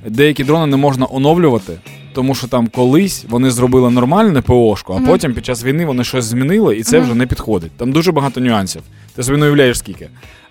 деякі 0.07 0.45
дрони 0.45 0.67
не 0.67 0.77
можна 0.77 1.07
оновлювати. 1.11 1.79
Тому 2.15 2.35
що 2.35 2.47
там 2.49 2.67
колись 2.67 3.25
вони 3.29 3.51
зробили 3.51 3.91
нормальне 3.91 4.41
ПОшку, 4.41 5.01
а 5.03 5.07
потім 5.07 5.35
під 5.35 5.45
час 5.45 5.65
війни 5.65 5.87
вони 5.87 6.05
щось 6.05 6.25
змінили, 6.25 6.77
і 6.77 6.83
це 6.83 7.01
вже 7.01 7.15
не 7.15 7.27
підходить. 7.27 7.73
Там 7.77 7.93
дуже 7.93 8.13
багато 8.13 8.41
нюансів. 8.41 8.83
Ти 9.17 9.23
собі 9.23 9.39
не 9.39 9.47
уявляєш 9.47 9.79
скільки. 9.79 10.09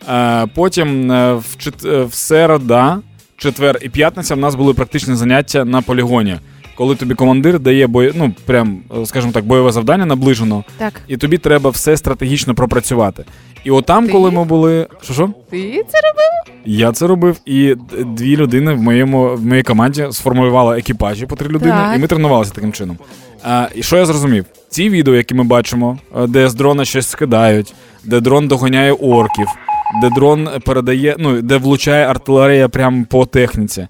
Е, 0.09 0.47
потім 0.55 1.11
е, 1.11 1.33
в, 1.33 1.57
чет... 1.57 1.85
е, 1.85 2.03
в 2.03 2.13
середа, 2.13 2.99
четвер 3.37 3.79
і 3.81 3.89
п'ятниця 3.89 4.35
в 4.35 4.39
нас 4.39 4.55
були 4.55 4.73
практичні 4.73 5.15
заняття 5.15 5.65
на 5.65 5.81
полігоні. 5.81 6.37
Коли 6.81 6.95
тобі 6.95 7.15
командир 7.15 7.59
дає 7.59 7.87
бой... 7.87 8.11
ну, 8.15 8.33
прям, 8.45 8.79
е, 9.01 9.05
скажімо 9.05 9.33
так, 9.33 9.45
бойове 9.45 9.71
завдання 9.71 10.05
наближено, 10.05 10.63
Так. 10.77 10.93
і 11.07 11.17
тобі 11.17 11.37
треба 11.37 11.69
все 11.69 11.97
стратегічно 11.97 12.55
пропрацювати. 12.55 13.25
І 13.63 13.71
отам, 13.71 14.05
Ти? 14.05 14.11
коли 14.11 14.31
ми 14.31 14.45
були. 14.45 14.87
Що 15.01 15.13
що? 15.13 15.29
Ти 15.49 15.85
це 15.89 15.97
робив? 16.01 16.55
Я 16.65 16.91
це 16.91 17.07
робив, 17.07 17.37
і 17.45 17.75
дві 18.05 18.37
людини 18.37 18.73
в 18.73 18.81
моєму 18.81 19.35
в 19.35 19.45
моїй 19.45 19.63
команді 19.63 20.07
сформували 20.11 20.77
екіпажі 20.77 21.25
по 21.25 21.35
три 21.35 21.49
людини, 21.49 21.71
Так. 21.71 21.97
і 21.97 21.99
ми 21.99 22.07
тренувалися 22.07 22.51
таким 22.53 22.71
чином. 22.71 22.97
А, 23.43 23.67
і 23.75 23.83
що 23.83 23.97
я 23.97 24.05
зрозумів? 24.05 24.45
Ці 24.69 24.89
відео, 24.89 25.15
які 25.15 25.35
ми 25.35 25.43
бачимо, 25.43 25.97
е, 26.17 26.27
де 26.27 26.49
з 26.49 26.53
дрона 26.53 26.85
щось 26.85 27.07
скидають, 27.07 27.73
де 28.03 28.19
дрон 28.19 28.47
доганяє 28.47 28.91
орків, 28.91 29.47
де 30.01 30.09
дрон 30.09 30.49
передає, 30.65 31.15
ну 31.19 31.41
де 31.41 31.57
влучає 31.57 32.05
артилерія 32.07 32.69
прямо 32.69 33.05
по 33.09 33.25
техніці. 33.25 33.87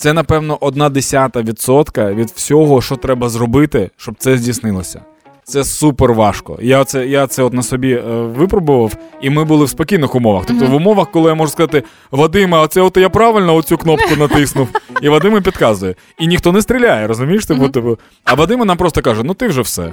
Це, 0.00 0.12
напевно, 0.12 0.58
одна 0.60 0.88
десята 0.88 1.42
відсотка 1.42 2.12
від 2.12 2.30
всього, 2.30 2.82
що 2.82 2.96
треба 2.96 3.28
зробити, 3.28 3.90
щоб 3.96 4.14
це 4.18 4.38
здійснилося. 4.38 5.00
Це 5.44 5.64
супер 5.64 6.12
важко. 6.12 6.58
Я 6.62 6.84
це, 6.84 7.06
я 7.06 7.26
це 7.26 7.42
от 7.42 7.52
на 7.52 7.62
собі 7.62 7.92
е, 7.92 8.00
випробував, 8.10 8.96
і 9.22 9.30
ми 9.30 9.44
були 9.44 9.64
в 9.64 9.68
спокійних 9.68 10.14
умовах. 10.14 10.44
Тобто 10.46 10.66
в 10.66 10.74
умовах, 10.74 11.10
коли 11.10 11.28
я 11.28 11.34
можу 11.34 11.52
сказати, 11.52 11.82
Вадиме, 12.10 12.56
а 12.56 12.66
це 12.66 12.80
от 12.80 12.96
я 12.96 13.08
правильно 13.08 13.54
оцю 13.54 13.76
кнопку 13.76 14.16
натиснув, 14.16 14.68
і 15.02 15.08
Вадим 15.08 15.36
і 15.36 15.40
підказує. 15.40 15.94
І 16.18 16.26
ніхто 16.26 16.52
не 16.52 16.62
стріляє, 16.62 17.06
розумієш? 17.06 17.46
Типу, 17.46 17.68
типу. 17.68 17.98
А 18.24 18.34
Вадим 18.34 18.60
нам 18.60 18.76
просто 18.76 19.02
каже: 19.02 19.22
ну 19.24 19.34
ти 19.34 19.48
вже 19.48 19.60
все. 19.60 19.92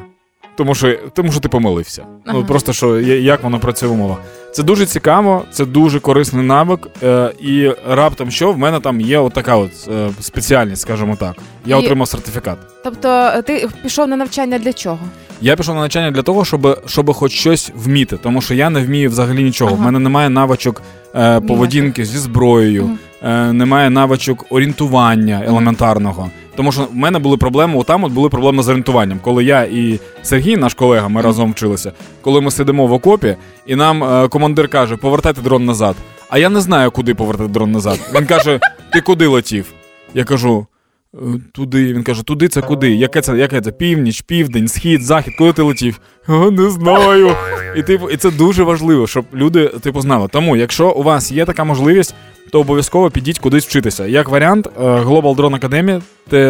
Тому 0.57 0.75
що, 0.75 0.99
тому 1.13 1.31
що 1.31 1.39
ти 1.41 1.49
помилився. 1.49 2.05
Ага. 2.25 2.37
Ну 2.37 2.45
просто 2.45 2.73
що 2.73 2.99
як 2.99 3.43
воно 3.43 3.59
працює 3.59 3.89
в 3.89 3.91
умовах. 3.91 4.17
Це 4.51 4.63
дуже 4.63 4.85
цікаво, 4.85 5.45
це 5.51 5.65
дуже 5.65 5.99
корисний 5.99 6.45
навик. 6.45 6.87
Е, 7.03 7.31
і 7.39 7.71
раптом 7.89 8.31
що 8.31 8.51
в 8.51 8.57
мене 8.57 8.79
там 8.79 9.01
є 9.01 9.17
отака 9.19 9.55
от 9.57 9.71
е, 9.93 10.09
спеціальність, 10.19 10.81
скажімо 10.81 11.15
так. 11.19 11.35
Я 11.65 11.77
І- 11.77 11.79
отримав 11.79 12.07
сертифікат. 12.07 12.57
Тобто 12.83 13.07
е, 13.09 13.41
ти 13.41 13.69
пішов 13.83 14.07
на 14.07 14.15
навчання 14.15 14.59
для 14.59 14.73
чого? 14.73 14.99
Я 15.41 15.55
пішов 15.55 15.75
на 15.75 15.81
навчання 15.81 16.11
для 16.11 16.21
того, 16.21 16.45
щоб, 16.45 16.81
щоб 16.87 17.13
хоч 17.13 17.31
щось 17.31 17.71
вміти, 17.75 18.17
тому 18.17 18.41
що 18.41 18.53
я 18.53 18.69
не 18.69 18.79
вмію 18.81 19.09
взагалі 19.09 19.43
нічого. 19.43 19.71
Ага. 19.71 19.81
В 19.81 19.85
мене 19.85 19.99
немає 19.99 20.29
навичок 20.29 20.81
е, 21.15 21.41
поведінки 21.41 22.05
зі 22.05 22.17
зброєю, 22.17 22.83
Мгм. 22.83 22.97
Е, 23.23 23.53
немає 23.53 23.89
навичок 23.89 24.45
орієнтування 24.49 25.43
елементарного. 25.45 26.29
Тому 26.55 26.71
що 26.71 26.81
в 26.81 26.95
мене 26.95 27.19
були 27.19 27.37
проблеми, 27.37 27.77
отам 27.77 28.03
от 28.03 28.11
були 28.11 28.29
проблеми 28.29 28.63
з 28.63 28.67
орієнтуванням. 28.67 29.19
Коли 29.21 29.43
я 29.43 29.63
і 29.63 29.99
Сергій, 30.23 30.57
наш 30.57 30.73
колега, 30.73 31.07
ми 31.07 31.21
разом 31.21 31.51
вчилися, 31.51 31.91
коли 32.21 32.41
ми 32.41 32.51
сидимо 32.51 32.87
в 32.87 32.93
окопі, 32.93 33.35
і 33.65 33.75
нам 33.75 34.03
е, 34.03 34.27
командир 34.27 34.67
каже, 34.67 34.97
повертайте 34.97 35.41
дрон 35.41 35.65
назад. 35.65 35.95
А 36.29 36.37
я 36.37 36.49
не 36.49 36.61
знаю, 36.61 36.91
куди 36.91 37.15
повертати 37.15 37.49
дрон 37.49 37.71
назад. 37.71 37.99
Він 38.15 38.25
каже: 38.25 38.59
Ти 38.93 39.01
куди 39.01 39.27
летів? 39.27 39.65
Я 40.13 40.23
кажу. 40.23 40.67
«Е, 41.13 41.17
Туди. 41.53 41.93
Він 41.93 42.03
каже, 42.03 42.23
туди 42.23 42.47
це 42.47 42.61
куди? 42.61 42.91
Яке 42.95 43.21
це, 43.21 43.37
яке 43.37 43.61
це? 43.61 43.71
Північ, 43.71 44.21
південь, 44.21 44.67
схід, 44.67 45.03
захід, 45.03 45.33
куди 45.37 45.53
ти 45.53 45.61
летів? 45.61 45.99
«А, 46.27 46.51
не 46.51 46.69
знаю. 46.69 47.31
І 47.75 47.83
типу, 47.83 48.09
і 48.09 48.17
це 48.17 48.31
дуже 48.31 48.63
важливо, 48.63 49.07
щоб 49.07 49.25
люди 49.33 49.67
типу 49.67 50.01
знали. 50.01 50.27
Тому, 50.31 50.55
якщо 50.57 50.89
у 50.89 51.03
вас 51.03 51.31
є 51.31 51.45
така 51.45 51.63
можливість, 51.63 52.15
то 52.51 52.59
обов'язково 52.59 53.09
підіть 53.11 53.39
кудись 53.39 53.65
вчитися. 53.67 54.05
Як 54.05 54.29
варіант, 54.29 54.69
е, 54.77 54.81
Global 54.81 55.35
Drone 55.35 55.59
Academy 55.59 56.01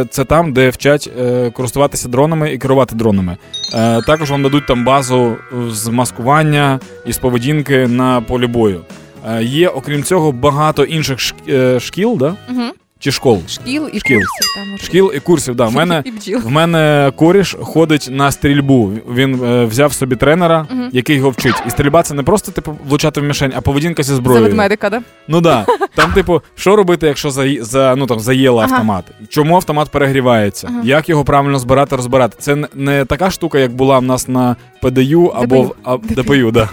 це 0.09 0.25
там, 0.25 0.53
де 0.53 0.69
вчать 0.69 1.09
е, 1.19 1.49
користуватися 1.51 2.09
дронами 2.09 2.53
і 2.53 2.57
керувати 2.57 2.95
дронами. 2.95 3.37
Е, 3.73 4.01
Також 4.01 4.31
вам 4.31 4.43
дадуть 4.43 4.67
там 4.67 4.85
базу 4.85 5.35
з 5.69 5.87
маскування 5.87 6.79
і 7.05 7.13
з 7.13 7.17
поведінки 7.17 7.87
на 7.87 8.21
полі 8.21 8.47
бою. 8.47 8.81
Є, 9.41 9.67
окрім 9.69 10.03
цього, 10.03 10.31
багато 10.31 10.83
інших 10.83 11.19
шкіл, 11.79 12.17
да? 12.17 12.35
Угу. 12.51 12.63
Чи 12.99 13.11
школ. 13.11 13.41
Шкіл 13.47 13.89
і 13.93 13.99
Шкіл. 13.99 14.17
курсів 14.19 14.53
там. 14.55 14.77
Шкіл 14.77 15.11
і 15.15 15.19
курсів, 15.19 15.55
да. 15.55 15.65
В 15.65 15.73
мене 15.73 16.03
і 16.05 16.11
бджіл. 16.11 16.39
в 16.39 16.49
мене 16.51 17.11
коріш 17.15 17.55
ходить 17.61 18.07
на 18.11 18.31
стрільбу. 18.31 18.91
Він 19.13 19.43
е, 19.43 19.65
взяв 19.65 19.93
собі 19.93 20.15
тренера, 20.15 20.67
Мгм. 20.71 20.89
який 20.93 21.15
його 21.15 21.29
вчить. 21.29 21.55
І 21.67 21.69
стрільба 21.69 22.03
це 22.03 22.13
не 22.13 22.23
просто 22.23 22.51
типу 22.51 22.77
влучати 22.87 23.21
в 23.21 23.23
мішень, 23.23 23.51
а 23.55 23.61
поведінка 23.61 24.03
зі 24.03 24.09
За 24.09 24.15
зброєю. 24.15 24.43
ведмедика, 24.45 24.89
да? 24.89 25.01
Ну 25.27 25.41
да. 25.41 25.65
Там, 25.95 26.11
типу, 26.13 26.41
що 26.55 26.75
робити, 26.75 27.07
якщо 27.07 27.29
за, 27.29 27.47
за 27.61 27.95
ну 27.97 28.05
там 28.05 28.19
заїла 28.19 28.63
Ага. 28.63 28.73
автомат? 28.73 29.05
Чому 29.29 29.55
автомат 29.55 29.89
перегрівається? 29.89 30.67
Ага. 30.71 30.81
Як 30.83 31.09
його 31.09 31.23
правильно 31.25 31.59
збирати, 31.59 31.95
розбирати? 31.95 32.35
Це 32.39 32.55
не- 32.55 32.67
не 32.73 33.05
така 33.05 33.31
штука, 33.31 33.59
як 33.59 33.71
була 33.75 33.99
в 33.99 34.03
нас 34.03 34.27
на 34.27 34.55
ПДЮ 34.81 35.25
або 35.35 35.61
в 35.61 35.75
а, 35.83 35.97
ДПЮ, 35.97 36.51
да. 36.51 36.69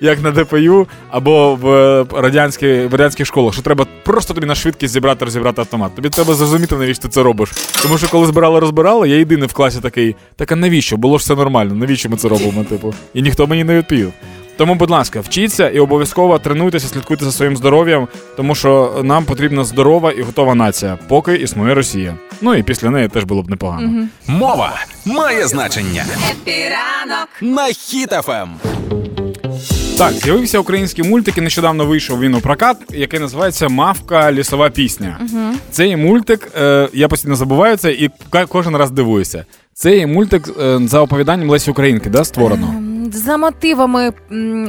як 0.00 0.22
на 0.22 0.30
ДПЮ 0.30 0.86
або 1.10 1.54
в 1.54 1.68
е, 1.68 2.04
радянській, 2.16 2.86
в 2.86 2.90
радянських 2.94 3.26
школах, 3.26 3.52
що 3.54 3.62
треба 3.62 3.86
просто 4.04 4.34
тобі 4.34 4.46
на 4.46 4.54
швидкість 4.54 4.92
зібрати, 4.94 5.13
розібрати 5.22 5.60
автомат. 5.60 5.94
Тобі 5.94 6.08
треба 6.08 6.34
зрозуміти, 6.34 6.76
навіщо 6.76 7.02
ти 7.02 7.08
це 7.08 7.22
робиш. 7.22 7.50
Тому 7.82 7.98
що 7.98 8.08
коли 8.08 8.26
збирали, 8.26 8.60
розбирали, 8.60 9.08
я 9.08 9.16
єдиний 9.16 9.48
в 9.48 9.52
класі 9.52 9.80
такий, 9.80 10.16
так 10.36 10.52
а 10.52 10.56
навіщо? 10.56 10.96
Було 10.96 11.18
ж 11.18 11.22
все 11.22 11.34
нормально, 11.34 11.74
навіщо 11.74 12.08
ми 12.08 12.16
це 12.16 12.28
робимо? 12.28 12.64
Типу, 12.68 12.94
і 13.14 13.22
ніхто 13.22 13.46
мені 13.46 13.64
не 13.64 13.76
відповів. 13.76 14.12
Тому, 14.56 14.74
будь 14.74 14.90
ласка, 14.90 15.20
вчіться 15.20 15.68
і 15.68 15.78
обов'язково 15.78 16.38
тренуйтеся, 16.38 16.88
слідкуйте 16.88 17.24
за 17.24 17.32
своїм 17.32 17.56
здоров'ям, 17.56 18.08
тому 18.36 18.54
що 18.54 19.00
нам 19.02 19.24
потрібна 19.24 19.64
здорова 19.64 20.12
і 20.12 20.22
готова 20.22 20.54
нація, 20.54 20.98
поки 21.08 21.34
існує 21.34 21.74
Росія. 21.74 22.14
Ну 22.40 22.54
і 22.54 22.62
після 22.62 22.90
неї 22.90 23.08
теж 23.08 23.24
було 23.24 23.42
б 23.42 23.50
непогано. 23.50 24.08
Мова 24.26 24.72
має 25.06 25.46
значення. 25.46 26.04
Епіранок. 26.30 27.28
На 27.40 27.68
Ем. 28.28 28.73
Так, 29.98 30.12
з'явився 30.12 30.58
український 30.58 31.04
мультик, 31.04 31.38
і 31.38 31.40
нещодавно 31.40 31.86
вийшов 31.86 32.20
він 32.20 32.34
у 32.34 32.40
прокат, 32.40 32.76
який 32.90 33.20
називається 33.20 33.68
Мавка 33.68 34.32
лісова 34.32 34.70
пісня. 34.70 35.20
Цей 35.70 35.96
мультик, 35.96 36.52
е, 36.58 36.88
я 36.92 37.08
постійно 37.08 37.36
забуваю 37.36 37.76
це 37.76 37.92
і 37.92 38.10
кожен 38.48 38.76
раз 38.76 38.90
дивуюся. 38.90 39.44
Цей 39.74 40.06
мультик 40.06 40.48
е, 40.60 40.80
за 40.84 41.00
оповіданням 41.00 41.50
Лесі 41.50 41.70
Українки, 41.70 42.10
да, 42.10 42.24
створено. 42.24 42.74
За 43.12 43.36
мотивами 43.36 44.12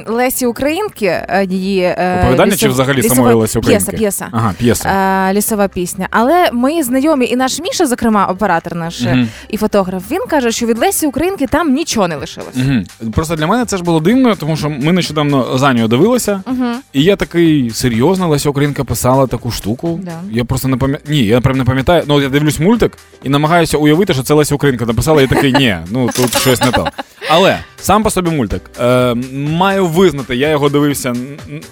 Лесі 0.08 0.46
Українки, 0.46 1.06
е, 1.06 1.46
її 1.50 1.82
е, 1.82 2.20
Оповідання 2.24 2.51
лісов- 2.51 2.57
чи 2.59 2.70
взагалі 2.70 3.01
лісова- 3.01 3.16
самої 3.16 3.36
Лесі 3.36 3.57
Українки? 3.59 3.86
П'єса, 3.86 3.98
п'єса. 3.98 4.27
Ага, 4.31 4.53
п'єса. 4.57 4.90
Е, 5.29 5.33
лісова 5.33 5.68
пісня. 5.68 6.07
Але 6.12 6.50
мої 6.51 6.83
знайомі 6.83 7.25
і 7.27 7.36
наш 7.36 7.59
Міша, 7.59 7.86
зокрема, 7.86 8.25
оператор 8.25 8.75
наш 8.75 9.01
Мгм. 9.01 9.27
і 9.50 9.57
фотограф, 9.57 10.03
він 10.12 10.22
каже, 10.29 10.51
що 10.51 10.66
від 10.66 10.79
Лесі 10.79 11.07
Українки 11.07 11.48
там 11.48 11.74
нічого 11.74 12.07
не 12.07 12.16
лишилось. 12.16 12.55
Угу. 13.01 13.12
Просто 13.12 13.36
для 13.36 13.48
мене 13.48 13.66
це 13.66 13.77
ж 13.77 13.83
було 13.83 14.00
дивно, 14.00 14.36
тому 14.36 14.57
що 14.57 14.70
ми 14.70 14.92
нещодавно 14.92 15.57
за 15.57 15.74
нею 15.74 15.88
дивилися, 15.88 16.42
Угу. 16.48 16.66
і 16.94 17.03
я 17.03 17.16
такий 17.16 17.70
серйозно, 17.70 18.27
Леся 18.27 18.50
Українка 18.50 18.83
писала 18.83 19.27
таку 19.27 19.51
штуку. 19.51 20.00
Да. 20.03 20.12
Я 20.31 20.46
просто 20.46 20.68
не 20.68 20.77
пам'ятаю. 20.77 21.16
Ні, 21.18 21.24
я 21.25 21.42
прям 21.42 21.57
не 21.57 21.64
пам'ятаю. 21.64 22.03
Ну, 22.07 22.22
я 22.22 22.29
дивлюсь 22.29 22.59
мультик 22.59 22.98
і 23.24 23.29
намагаюся 23.29 23.77
уявити, 23.77 24.14
що 24.14 24.24
це 24.24 24.33
Леся 24.33 24.55
Українка 24.55 24.86
написала, 24.86 25.22
і 25.22 25.27
такий, 25.27 25.53
ні, 25.53 25.77
ну 25.92 26.09
тут 26.16 26.38
щось 26.38 26.62
не 26.62 26.72
то. 26.72 26.88
Але 27.29 27.59
сам 27.77 28.03
по 28.03 28.09
собі 28.09 28.29
мультик. 28.29 28.61
Е, 28.79 29.14
маю 29.33 29.88
визнати, 29.88 30.35
я 30.35 30.50
його 30.50 30.70
дивився 30.70 31.16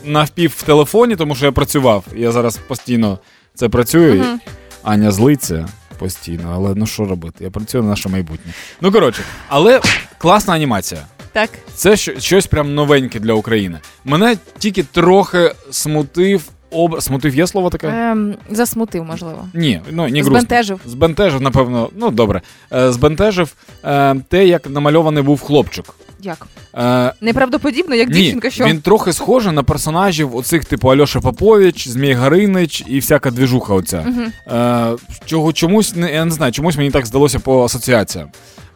навпів 0.06 0.54
в 0.58 0.64
телефоні, 0.64 1.16
тому 1.16 1.36
що 1.36 1.46
я 1.46 1.52
працював. 1.52 2.06
Я 2.16 2.32
зараз 2.32 2.58
постійно 2.58 3.20
це 3.56 3.70
працюю. 3.70 4.16
Мгм. 4.16 4.40
Аня 4.84 5.12
злиться 5.12 5.68
постійно, 6.00 6.52
але 6.56 6.76
ну 6.76 6.86
що 6.88 7.06
робити? 7.06 7.44
Я 7.44 7.50
працюю 7.50 7.84
на 7.84 7.90
наше 7.90 8.10
майбутнє. 8.10 8.54
Ну 8.82 8.92
коротше, 8.92 9.22
але 9.48 9.82
класна 10.18 10.54
анімація. 10.54 11.02
Так. 11.32 11.50
Це 11.76 11.98
щось 11.98 12.48
прям 12.48 12.76
новеньке 12.76 13.20
для 13.20 13.34
України. 13.34 13.80
Мене 14.06 14.38
тільки 14.58 14.84
трохи 14.84 15.52
смутив 15.72 16.44
об... 16.74 17.02
Смутив 17.02 17.36
є 17.36 17.48
слово 17.48 17.70
таке? 17.70 17.88
Ем, 17.88 18.36
засмутив, 18.50 19.04
можливо. 19.04 19.48
Ні, 19.54 19.82
ну 19.92 20.08
ні 20.08 20.22
грустно. 20.22 20.40
Збентежив. 20.40 20.80
Збентежив, 20.86 21.42
напевно, 21.42 21.90
ну 21.96 22.12
добре. 22.12 22.42
Е, 22.74 22.92
збентежив 22.92 23.54
е, 23.86 24.16
те, 24.30 24.46
як 24.48 24.70
намальований 24.70 25.24
був 25.24 25.42
хлопчик. 25.42 25.86
Як? 26.22 26.48
Е, 26.76 27.14
Неправдоподібно, 27.22 27.96
як 27.96 28.08
ні, 28.10 28.14
дівчинка, 28.14 28.50
що 28.50 28.66
він 28.66 28.82
трохи 28.82 29.14
схожий 29.14 29.52
на 29.52 29.64
персонажів 29.64 30.36
оцих, 30.36 30.66
типу 30.66 30.88
Альоша 30.88 31.22
Попович, 31.22 31.88
Змій 31.88 32.14
Гаринич 32.14 32.84
і 32.88 33.00
всяка 33.00 33.32
двіжуха 33.32 33.74
оця. 33.74 34.02
Мгм. 34.08 34.32
Е, 34.48 34.96
чого 35.26 35.54
чомусь 35.54 35.96
не 35.96 36.14
я 36.14 36.26
не 36.26 36.32
знаю, 36.32 36.52
чомусь 36.52 36.78
мені 36.78 36.92
так 36.92 37.06
здалося 37.06 37.40
по 37.40 37.64
асоціаціям. 37.66 38.28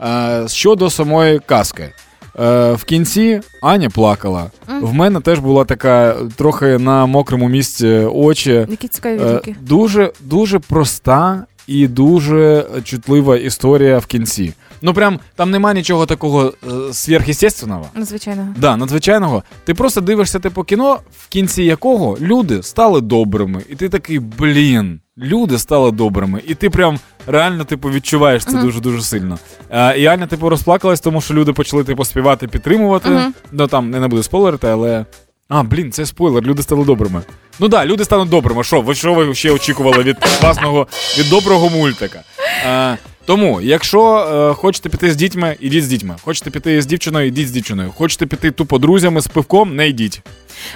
Е, 0.02 0.46
щодо 0.48 0.90
самої 0.90 1.40
казки. 1.46 1.90
Е, 2.39 2.73
в 2.73 2.84
кінці 2.84 3.41
Аня 3.62 3.89
плакала. 3.89 4.52
В 4.82 4.93
мене 4.93 5.19
теж 5.19 5.39
була 5.39 5.65
така 5.65 6.15
трохи 6.36 6.78
на 6.78 7.06
мокрому 7.06 7.50
місці 7.50 7.88
очі. 8.13 8.52
Які 8.69 8.88
цікаві 8.88 9.19
Е, 9.21 9.26
відгуки. 9.26 9.56
дуже, 9.62 10.12
дуже 10.21 10.60
проста 10.60 11.45
і 11.67 11.88
дуже 11.88 12.65
чутлива 12.84 13.38
історія 13.38 13.97
в 13.97 14.06
кінці. 14.06 14.54
Ну 14.82 14.94
прям 14.94 15.20
там 15.36 15.52
немає 15.52 15.76
нічого 15.76 16.06
такого 16.06 16.54
е, 16.68 16.70
сверхъестественного. 16.94 17.86
Надзвичайно. 17.94 18.48
Да, 18.58 18.78
надзвичайного. 18.78 19.44
Ти 19.66 19.74
просто 19.74 20.02
дивишся 20.02 20.40
типу 20.40 20.63
кіно, 20.63 21.00
в 21.18 21.28
кінці 21.28 21.63
якого 21.63 22.18
люди 22.22 22.63
стали 22.63 23.02
добрими. 23.02 23.62
І 23.70 23.76
ти 23.76 23.90
такий, 23.90 24.20
блін, 24.20 25.00
люди 25.18 25.58
стали 25.58 25.92
добрими. 25.92 26.42
І 26.48 26.56
ти 26.56 26.70
прям 26.70 27.00
реально 27.28 27.63
типу 27.63 27.90
відчуваєш 27.90 28.46
це 28.46 28.52
Мгм. 28.52 28.62
дуже 28.66 28.80
дуже 28.80 29.02
сильно. 29.02 29.40
Е, 29.72 30.00
і 30.00 30.06
Аня, 30.06 30.28
типу, 30.28 30.50
розплакалась, 30.50 31.00
тому 31.02 31.22
що 31.22 31.34
люди 31.34 31.54
почали 31.54 31.84
типу 31.84 32.06
співати, 32.06 32.48
підтримувати. 32.48 33.10
Мгм. 33.10 33.34
Ну 33.52 33.68
там 33.68 33.90
не, 33.90 34.00
не 34.00 34.08
буду 34.08 34.24
спойлерити, 34.24 34.68
але. 34.68 35.06
А, 35.50 35.63
блін, 35.63 35.92
це 35.92 36.06
спойлер, 36.06 36.44
люди 36.44 36.63
стали 36.63 36.86
добрими. 36.86 37.22
Ну 37.60 37.68
да, 37.68 37.86
люди 37.86 38.06
стануть 38.06 38.30
добрими. 38.30 38.63
Що, 38.63 38.82
ви 38.82 38.96
що 38.96 39.13
ви 39.13 39.36
ще 39.36 39.52
очікували 39.52 40.04
від 40.04 40.18
власного 40.42 40.88
від 41.20 41.30
доброго 41.30 41.70
мультика? 41.70 42.22
Е, 42.68 42.98
тому, 43.28 43.62
якщо 43.62 44.18
е, 44.18 44.54
хочете 44.54 44.90
піти 44.90 45.12
з 45.12 45.16
дітьми, 45.16 45.56
ідіть 45.60 45.84
з 45.84 45.88
дітьми. 45.88 46.16
Хочете 46.24 46.50
піти 46.50 46.82
з 46.82 46.86
дівчиною, 46.86 47.28
ідіть 47.28 47.48
з 47.48 47.52
дівчиною. 47.52 47.92
Хочете 47.92 48.26
піти 48.26 48.52
тупо 48.52 48.78
друзями 48.78 49.22
з 49.22 49.28
пивком, 49.28 49.76
не 49.76 49.88
йдіть. 49.88 50.22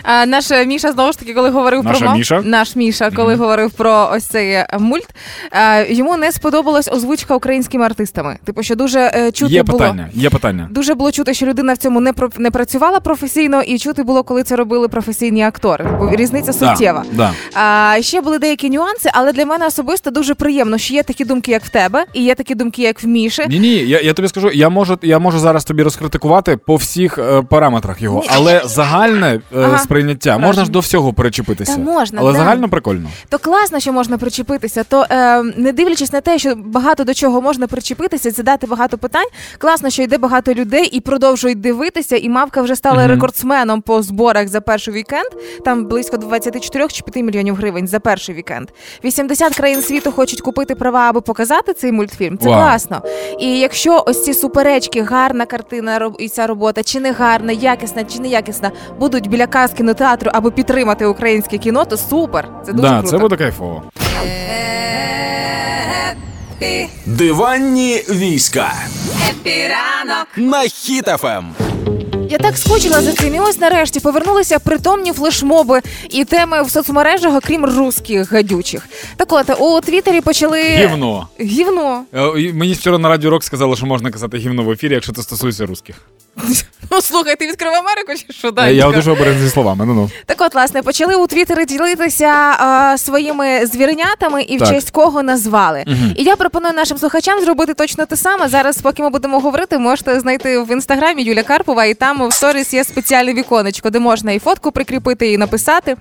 А, 0.03 0.25
наш 0.25 0.51
е, 0.51 0.65
Міша 0.65 0.91
знову 0.91 1.11
ж 1.11 1.19
таки, 1.19 1.33
коли 1.33 1.49
говорив 1.49 1.83
Наша 1.83 1.99
про 2.05 2.13
Міша? 2.15 2.41
наш 2.45 2.75
Міша, 2.75 3.11
коли 3.11 3.35
говорив 3.35 3.71
про 3.71 4.09
ось 4.13 4.23
цей 4.25 4.51
е, 4.51 4.67
мульт, 4.79 5.07
е, 5.51 5.93
йому 5.93 6.17
не 6.17 6.31
сподобалась 6.31 6.87
озвучка 6.91 7.35
українськими 7.35 7.85
артистами. 7.85 8.37
Типу, 8.45 8.63
що 8.63 8.75
дуже 8.75 8.99
е, 9.15 9.31
чути 9.31 9.53
Є 9.53 9.63
було. 9.63 9.79
питання, 9.79 10.09
є 10.13 10.29
питання. 10.29 10.67
Дуже 10.71 10.93
було 10.93 11.11
чути, 11.11 11.33
що 11.33 11.45
людина 11.45 11.73
в 11.73 11.77
цьому 11.77 11.99
не 11.99 12.13
про 12.13 12.29
не 12.37 12.51
працювала 12.51 12.99
професійно, 12.99 13.61
і 13.61 13.77
чути 13.79 14.03
було, 14.03 14.23
коли 14.23 14.43
це 14.43 14.55
робили 14.55 14.87
професійні 14.87 15.43
актори. 15.43 15.85
Бо 15.99 16.15
різниця 16.15 16.53
суттєва. 16.53 17.03
Да, 17.11 17.31
да. 17.53 17.59
А 17.61 18.01
ще 18.01 18.21
були 18.21 18.39
деякі 18.39 18.69
нюанси, 18.69 19.09
але 19.13 19.33
для 19.33 19.45
мене 19.45 19.65
особисто 19.67 20.11
дуже 20.11 20.33
приємно, 20.33 20.77
що 20.77 20.93
є 20.93 21.03
такі 21.03 21.25
думки, 21.25 21.51
як 21.51 21.63
в 21.65 21.69
тебе, 21.69 22.05
і 22.13 22.23
є 22.23 22.35
такі 22.35 22.55
думки, 22.55 22.81
як 22.81 23.03
в 23.03 23.07
Міші. 23.07 23.45
Ні, 23.49 23.59
ні, 23.59 23.75
я, 23.75 24.01
я 24.01 24.13
тобі 24.13 24.27
скажу, 24.27 24.49
я 24.53 24.69
можу, 24.69 24.99
я 25.01 25.19
можу 25.19 25.39
зараз 25.39 25.65
тобі 25.65 25.83
розкритикувати 25.83 26.57
по 26.57 26.75
всіх 26.75 27.17
е, 27.17 27.41
параметрах 27.49 28.01
його, 28.01 28.19
Ні. 28.21 28.27
але 28.31 28.61
загальне 28.65 29.39
е, 29.55 29.67
Ага. 29.75 29.83
сприйняття 29.83 30.37
можна 30.37 30.65
ж 30.65 30.71
до 30.71 30.79
всього 30.79 31.13
перечепитися. 31.13 31.75
Та 31.75 31.81
можна, 31.81 32.21
але 32.21 32.31
да. 32.31 32.37
загально 32.37 32.69
прикольно. 32.69 33.09
То 33.29 33.39
класно, 33.39 33.79
що 33.79 33.93
можна 33.93 34.17
причепитися. 34.17 34.83
То 34.83 35.05
е, 35.09 35.43
не 35.43 35.71
дивлячись 35.71 36.13
на 36.13 36.21
те, 36.21 36.39
що 36.39 36.55
багато 36.55 37.03
до 37.03 37.13
чого 37.13 37.41
можна 37.41 37.67
причепитися, 37.67 38.31
задати 38.31 38.67
багато 38.67 38.97
питань. 38.97 39.27
Класно, 39.57 39.89
що 39.89 40.03
йде 40.03 40.17
багато 40.17 40.53
людей 40.53 40.85
і 40.85 40.99
продовжують 40.99 41.59
дивитися. 41.59 42.15
І 42.17 42.29
мавка 42.29 42.61
вже 42.61 42.75
стала 42.75 42.99
Мгм. 42.99 43.07
рекордсменом 43.11 43.81
по 43.81 44.01
зборах 44.01 44.47
за 44.47 44.61
перший 44.61 44.93
вікенд. 44.93 45.27
Там 45.65 45.85
близько 45.85 46.17
24 46.17 46.87
чи 46.87 47.03
5 47.03 47.25
мільйонів 47.25 47.55
гривень 47.55 47.87
за 47.87 47.99
перший 47.99 48.35
вікенд. 48.35 48.69
80 49.03 49.55
країн 49.55 49.81
світу 49.81 50.11
хочуть 50.11 50.41
купити 50.41 50.75
права, 50.75 51.09
аби 51.09 51.21
показати 51.21 51.73
цей 51.73 51.91
мультфільм. 51.91 52.37
Це 52.37 52.49
Вау. 52.49 52.55
класно. 52.57 53.01
І 53.39 53.59
якщо 53.59 54.03
ось 54.07 54.23
ці 54.23 54.33
суперечки, 54.33 55.01
гарна 55.01 55.45
картина 55.45 56.11
і 56.19 56.29
ця 56.29 56.47
робота, 56.47 56.83
чи 56.83 56.99
не 56.99 57.11
гарна, 57.11 57.51
якісна, 57.51 58.03
чи 58.03 58.19
не 58.19 58.27
якісна, 58.27 58.71
будуть 58.99 59.27
біля 59.27 59.47
каз 59.51 59.73
кінотеатру, 59.73 60.31
аби 60.33 60.51
підтримати 60.51 61.05
українське 61.05 61.57
кіно, 61.57 61.85
то 61.85 61.97
супер. 61.97 62.49
Це 62.65 62.71
дуже 62.73 62.87
да, 62.87 62.93
круто. 62.99 63.07
це 63.11 63.17
буде 63.17 63.37
кайфово. 63.37 63.83
Хеппі, 66.61 66.89
Диванні 67.05 68.03
війська 68.09 68.73
хеппі 69.29 69.78
ранок. 69.78 70.27
на 70.37 70.61
Ем. 70.63 70.67
Хіт-ФМ. 70.69 71.43
Я 72.29 72.37
так 72.37 72.57
скучила 72.57 73.01
за 73.01 73.13
цим. 73.13 73.35
І 73.35 73.39
ось 73.39 73.59
нарешті 73.59 73.99
повернулися 73.99 74.59
притомні 74.59 75.11
флешмоби 75.11 75.81
і 76.09 76.25
теми 76.25 76.63
в 76.63 76.69
соцмережах, 76.71 77.35
окрім 77.35 77.65
русських 77.65 78.31
гадючих. 78.31 78.87
Так 79.17 79.33
от 79.33 79.49
у 79.59 79.81
Твіттері 79.81 80.21
почали 80.21 80.61
Гівно. 80.63 81.27
Гівно. 81.39 82.03
Е, 82.13 82.53
Мені 82.53 82.73
вчора 82.73 82.97
на 82.97 83.09
Радіо 83.09 83.29
ROKS 83.29 83.43
сказали, 83.43 83.75
що 83.75 83.85
можна 83.85 84.11
казати 84.11 84.37
гівно 84.37 84.63
в 84.63 84.71
ефірі, 84.71 84.93
якщо 84.93 85.13
це 85.13 85.21
стосується 85.23 85.65
русських. 85.65 85.95
Слухай, 87.01 87.35
ти 87.35 87.47
відкрив 87.47 87.71
Америку 87.73 88.13
чи 88.27 88.33
що 88.33 88.47
Е, 88.47 88.51
далі? 88.51 88.75
Я 88.75 88.91
дуже 88.91 89.11
обережний 89.11 89.43
зі 89.43 89.49
словами. 89.49 89.85
Ну 89.85 89.93
ну. 89.93 90.09
Так 90.25 90.41
от, 90.41 90.53
власне, 90.53 90.81
почали 90.81 91.15
у 91.15 91.27
Твіттері 91.27 91.65
ділитися 91.65 92.27
а, 92.27 92.95
своїми 92.97 93.65
звіренятами 93.65 94.43
і 94.43 94.57
в 94.57 94.59
Так. 94.59 94.69
честь 94.69 94.91
кого 94.91 95.23
назвали. 95.23 95.83
Мгм. 95.87 96.13
І 96.17 96.23
я 96.23 96.35
пропоную 96.35 96.73
нашим 96.73 96.97
слухачам 96.97 97.41
зробити 97.41 97.73
точно 97.73 98.05
те 98.05 98.15
саме. 98.15 98.47
Зараз, 98.49 98.77
поки 98.77 99.03
ми 99.03 99.09
будемо 99.09 99.39
говорити, 99.39 99.77
можете 99.77 100.19
знайти 100.19 100.59
в 100.59 100.71
інстаграмі 100.71 101.23
Юля 101.23 101.43
Карпова, 101.43 101.85
і 101.85 101.93
там 101.93 102.27
в 102.27 102.33
сторіс 102.33 102.73
є 102.73 102.83
спеціальне 102.83 103.33
віконечко, 103.33 103.89
де 103.89 103.99
можна 103.99 104.31
і 104.31 104.39
фотку 104.39 104.71
прикріпити, 104.71 105.31
і 105.31 105.37
написати. 105.37 105.95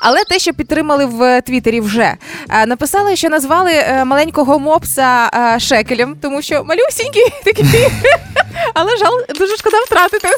Але 0.00 0.24
те, 0.24 0.38
що 0.38 0.52
підтримали 0.52 1.04
в 1.06 1.40
Твіттері 1.42 1.80
вже 1.80 2.16
Е, 2.50 2.66
написали, 2.66 3.16
що 3.16 3.28
назвали 3.28 3.72
е, 3.72 4.04
маленького 4.04 4.58
мопса 4.58 5.30
е, 5.54 5.60
шекелем, 5.60 6.16
тому 6.22 6.42
що 6.42 6.64
малюсінький 6.64 7.24
такий. 7.44 7.64
Але 8.74 8.96
жаль, 8.96 9.34
дуже 9.38 9.56
шкода 9.56 9.76
втратити. 9.86 10.28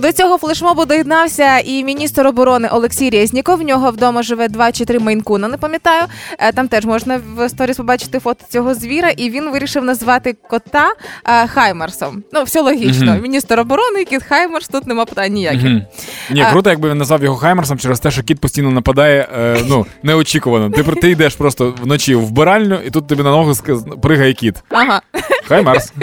До 0.00 0.12
цього 0.12 0.38
флешмобу 0.38 0.84
доєднався 0.84 1.58
і 1.58 1.84
міністр 1.84 2.26
оборони 2.26 2.68
Олексій 2.72 3.10
Резніков. 3.10 3.58
В 3.58 3.62
нього 3.62 3.90
вдома 3.90 4.22
живе 4.22 4.48
два 4.48 4.72
чи 4.72 4.84
три 4.84 4.98
мейнкуна, 4.98 5.48
не 5.48 5.56
пам'ятаю. 5.56 6.02
Е, 6.38 6.52
Там 6.52 6.68
теж 6.68 6.84
можна 6.84 7.20
в 7.36 7.48
сторіс 7.48 7.76
побачити 7.76 8.18
фото 8.18 8.44
цього 8.48 8.74
звіра, 8.74 9.10
і 9.10 9.30
він 9.30 9.50
вирішив 9.50 9.84
назвати 9.84 10.36
кота 10.50 10.92
е, 11.24 11.46
Хаймарсом. 11.46 12.22
Ну, 12.32 12.42
все 12.42 12.60
логічно. 12.60 13.12
Мгм. 13.12 13.22
Міністр 13.22 13.60
оборони, 13.60 14.04
кіт 14.04 14.22
Хаймарс, 14.22 14.68
тут 14.68 14.86
нема 14.86 15.04
питань 15.04 15.32
ніяких. 15.32 15.62
Мгм. 15.62 15.82
Ні, 16.30 16.42
А- 16.42 16.50
круто, 16.52 16.70
якби 16.70 16.90
він 16.90 16.98
назвав 16.98 17.24
його 17.24 17.36
Хаймерсом 17.36 17.78
через 17.78 18.00
те, 18.00 18.10
що 18.10 18.22
кіт 18.22 18.40
постійно 18.40 18.70
нападає, 18.70 19.28
е, 19.38 19.56
ну, 19.68 19.86
неочікувано. 20.02 20.70
Ти, 20.70 20.82
ти 20.82 21.10
йдеш 21.10 21.34
просто 21.34 21.74
вночі 21.82 22.14
в 22.14 22.24
вбиральню, 22.26 22.78
і 22.86 22.90
тут 22.90 23.06
тобі 23.06 23.22
на 23.22 23.30
ногу 23.30 23.52
пригає 24.02 24.32
кіт. 24.32 24.54
Ага. 24.70 25.02
Хаймерс. 25.48 25.92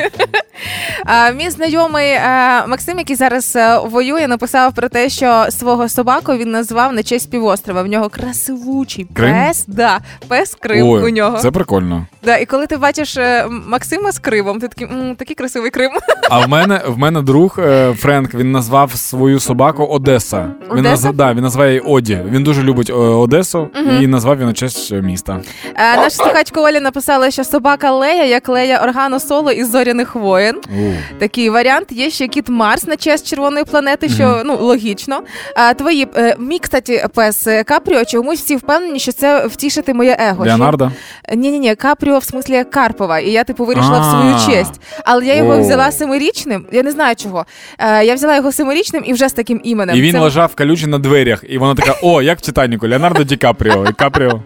Мій 1.35 1.49
знайомий 1.49 2.09
е, 2.09 2.21
Максим, 2.67 2.97
який 2.97 3.15
зараз 3.15 3.55
е, 3.55 3.79
воює, 3.85 4.27
написав 4.27 4.73
про 4.73 4.89
те, 4.89 5.09
що 5.09 5.45
свого 5.49 5.89
собаку 5.89 6.33
він 6.33 6.51
назвав 6.51 6.93
на 6.93 7.03
честь 7.03 7.31
півострова. 7.31 7.81
В 7.83 7.87
нього 7.87 8.09
красивучий 8.09 9.07
Крим? 9.13 9.33
пес. 9.35 9.63
Да, 9.67 9.99
пес 10.27 10.55
Крим 10.59 10.89
Ой, 10.89 11.03
у 11.03 11.09
нього. 11.09 11.37
Це 11.37 11.51
прикольно. 11.51 12.05
Да, 12.23 12.37
і 12.37 12.45
коли 12.45 12.67
ти 12.67 12.77
бачиш 12.77 13.17
е, 13.17 13.45
Максима 13.67 14.11
з 14.11 14.19
Кримом, 14.19 14.59
ти 14.59 14.67
такий, 14.67 14.87
«М, 14.87 15.15
такий 15.15 15.35
красивий 15.35 15.71
Крим. 15.71 15.91
А 16.29 16.39
в 16.45 16.49
мене 16.49 16.81
в 16.87 16.97
мене 16.97 17.21
друг 17.21 17.59
Френк, 17.95 18.33
він 18.33 18.51
назвав 18.51 18.91
свою 18.91 19.39
собаку 19.39 19.83
Одеса. 19.85 20.47
Він 20.61 20.71
Одеса? 20.79 20.89
назв, 20.89 21.13
да, 21.13 21.33
він 21.33 21.43
називає 21.43 21.71
її 21.71 21.81
Оді. 21.85 22.19
Він 22.29 22.43
дуже 22.43 22.63
любить 22.63 22.89
Одесу 22.95 23.69
і 24.01 24.07
назвав 24.07 24.35
її 24.35 24.47
на 24.47 24.53
честь 24.53 24.91
міста. 24.93 25.39
Наша 25.77 26.09
слухачка 26.09 26.61
Оля 26.61 26.79
написала, 26.79 27.31
що 27.31 27.43
собака 27.43 27.91
Лея, 27.91 28.25
як 28.25 28.49
Лея 28.49 28.83
Органо 28.83 29.19
Соло 29.19 29.51
із 29.51 29.71
зоряних 29.71 30.15
воєн. 30.15 30.55
У. 30.55 30.96
Такий 31.19 31.49
варіант. 31.49 31.87
Є 31.91 32.09
ще 32.09 32.27
кіт 32.27 32.49
Марс 32.49 32.87
на 32.87 32.97
честь 32.97 33.27
червоної 33.27 33.65
планети, 33.65 34.09
що 34.09 34.41
ну 34.45 34.57
логічно. 34.57 35.21
А 35.55 35.73
твої 35.73 36.07
е, 36.15 36.35
мій, 36.39 36.59
кстати, 36.59 37.05
пес 37.15 37.47
е, 37.47 37.63
Капріо, 37.63 38.05
чомусь 38.05 38.39
всі 38.39 38.55
впевнені, 38.55 38.99
що 38.99 39.11
це 39.11 39.47
втішити 39.47 39.93
моє 39.93 40.17
его. 40.19 40.45
Леонардо. 40.45 40.91
Ні, 41.35 41.51
ні, 41.51 41.59
ні, 41.59 41.75
Капріо 41.75 42.17
в 42.17 42.23
смислі 42.23 42.63
Карпова. 42.63 43.19
І 43.19 43.31
я 43.31 43.43
типу 43.43 43.65
вирішила 43.65 43.99
в 43.99 44.05
свою 44.05 44.57
честь. 44.57 44.81
Але 45.05 45.25
я 45.25 45.35
його 45.35 45.59
взяла 45.59 45.91
семирічним. 45.91 46.65
Я 46.71 46.83
не 46.83 46.91
знаю 46.91 47.15
чого. 47.15 47.45
Е, 47.79 48.05
я 48.05 48.15
взяла 48.15 48.35
його 48.35 48.51
семирічним 48.51 49.03
і 49.05 49.13
вже 49.13 49.29
з 49.29 49.33
таким 49.33 49.61
іменем. 49.63 49.95
І 49.95 50.01
він 50.01 50.19
лежав 50.19 50.55
калючий 50.55 50.87
на 50.87 50.99
дверях, 50.99 51.43
і 51.49 51.57
вона 51.57 51.75
така: 51.75 51.95
о, 52.01 52.21
як 52.21 52.37
в 52.37 52.41
Титаніку, 52.41 52.87
Леонардо 52.87 53.23
Ді 53.23 53.37
Капріо. 53.37 53.85
І 53.89 53.93
Капріо. 53.93 54.41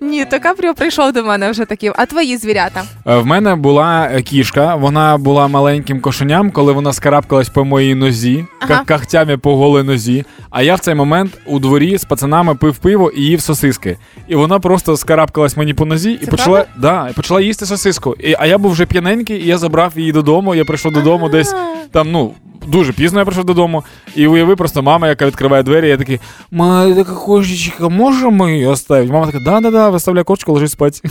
Ні, 0.00 0.24
то 0.24 0.40
Капріо 0.40 0.74
прийшов 0.74 1.12
до 1.12 1.24
мене 1.24 1.50
вже 1.50 1.64
таким. 1.64 1.92
А 1.96 2.06
твої 2.06 2.36
звірята? 2.36 2.82
В 3.04 3.26
мене 3.26 3.54
була 3.54 4.20
кішка, 4.24 4.74
вона 4.74 5.18
була 5.18 5.48
маленьким 5.92 6.00
кошеням, 6.00 6.50
коли 6.50 6.72
вона 6.72 6.92
скарабкалась 6.92 7.48
по 7.48 7.64
моїй 7.64 7.94
нозі, 7.94 8.44
Ага. 8.60 8.82
кахтями 8.86 9.36
по 9.36 9.56
голій 9.56 9.82
нозі. 9.82 10.24
А 10.50 10.62
я 10.62 10.74
в 10.74 10.80
цей 10.80 10.94
момент 10.94 11.38
у 11.46 11.58
дворі 11.58 11.98
з 11.98 12.04
пацанами 12.04 12.54
пив 12.54 12.76
пиво 12.76 13.10
і 13.10 13.22
їв 13.22 13.40
сосиски. 13.40 13.98
І 14.28 14.34
вона 14.34 14.58
просто 14.58 14.96
скарабкалась 14.96 15.56
мені 15.56 15.74
по 15.74 15.84
нозі 15.84 16.12
і 16.12 16.24
Це 16.24 16.30
почала, 16.30 16.64
да, 16.78 17.08
і 17.10 17.12
почала 17.12 17.40
їсти 17.40 17.66
сосиску. 17.66 18.16
І, 18.20 18.34
а 18.38 18.46
я 18.46 18.58
був 18.58 18.72
вже 18.72 18.86
п'яненький, 18.86 19.40
і 19.40 19.46
я 19.46 19.58
забрав 19.58 19.92
її 19.96 20.12
додому. 20.12 20.54
Я 20.54 20.64
прийшов 20.64 20.92
додому 20.92 21.28
десь 21.28 21.54
там, 21.92 22.10
ну. 22.10 22.34
Дуже 22.66 22.92
пізно 22.92 23.18
я 23.18 23.24
прийшов 23.24 23.44
додому, 23.44 23.84
і 24.14 24.26
уяви 24.26 24.56
просто 24.56 24.82
мама, 24.82 25.08
яка 25.08 25.26
відкриває 25.26 25.62
двері, 25.62 25.88
я 25.88 25.96
такий, 25.96 26.20
ма, 26.50 26.94
така 26.94 27.12
кошечка, 27.12 27.88
можемо 27.88 28.48
її 28.48 28.66
оставити? 28.66 29.12
Мама 29.12 29.26
така, 29.26 29.38
да-да-да, 29.44 29.90
виставляй 29.90 30.24
кошечку, 30.24 30.52
ложись 30.52 30.72
спати. 30.72 31.00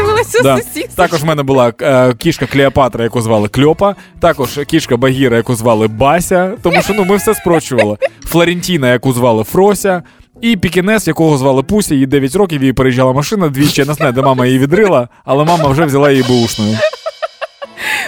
З'явилася 0.00 0.42
Да. 0.42 0.56
сусідка. 0.56 0.92
Також 0.96 1.22
в 1.22 1.26
мене 1.26 1.42
була 1.42 1.72
е, 1.82 2.14
кішка 2.14 2.46
Клеопатра, 2.46 3.04
яку 3.04 3.20
звали 3.22 3.48
Кльопа. 3.48 3.94
Також 4.20 4.60
кішка 4.66 4.96
Багіра, 4.96 5.36
яку 5.36 5.54
звали 5.54 5.88
Бася. 5.88 6.52
Тому 6.62 6.82
що 6.82 6.94
ну 6.94 7.04
ми 7.04 7.16
все 7.16 7.34
спрочували. 7.34 7.96
Флорентіна, 8.26 8.92
яку 8.92 9.12
звали 9.12 9.44
Фрося. 9.44 10.02
І 10.40 10.56
Пікінес, 10.56 11.06
якого 11.06 11.38
звали 11.38 11.62
Пуся, 11.62 11.94
їй 11.94 12.06
9 12.06 12.36
років, 12.36 12.62
їй 12.62 12.72
переїжджала 12.72 13.12
машина 13.12 13.48
двічі. 13.48 13.80
Я 13.80 13.86
не 13.86 13.94
знаю, 13.94 14.12
де 14.12 14.22
мама 14.22 14.46
її 14.46 14.58
відрила, 14.58 15.08
але 15.24 15.44
мама 15.44 15.68
вже 15.68 15.84
взяла 15.84 16.10
її 16.10 16.22
бушною. 16.22 16.78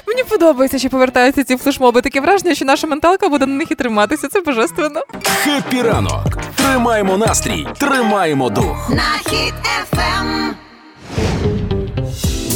Мені 0.09 0.25
подобається, 0.25 0.79
що 0.79 0.89
повертаються 0.91 1.45
ці 1.45 1.57
флешмоби. 1.57 2.01
Таке 2.01 2.21
враження, 2.21 2.55
що 2.55 2.65
наша 2.65 2.87
менталка 2.87 3.29
буде 3.29 3.47
на 3.47 3.55
них 3.55 3.71
і 3.71 3.75
триматися. 3.75 4.29
Це 4.29 4.41
божественно. 4.41 5.01
Хеппі 5.45 5.83
ранок. 5.83 6.39
Тримаємо 6.55 7.17
настрій, 7.17 7.67
тримаємо 7.79 8.51
дух. 8.51 8.91
На 8.91 9.31
хід 9.31 9.55
ефем. 9.83 10.55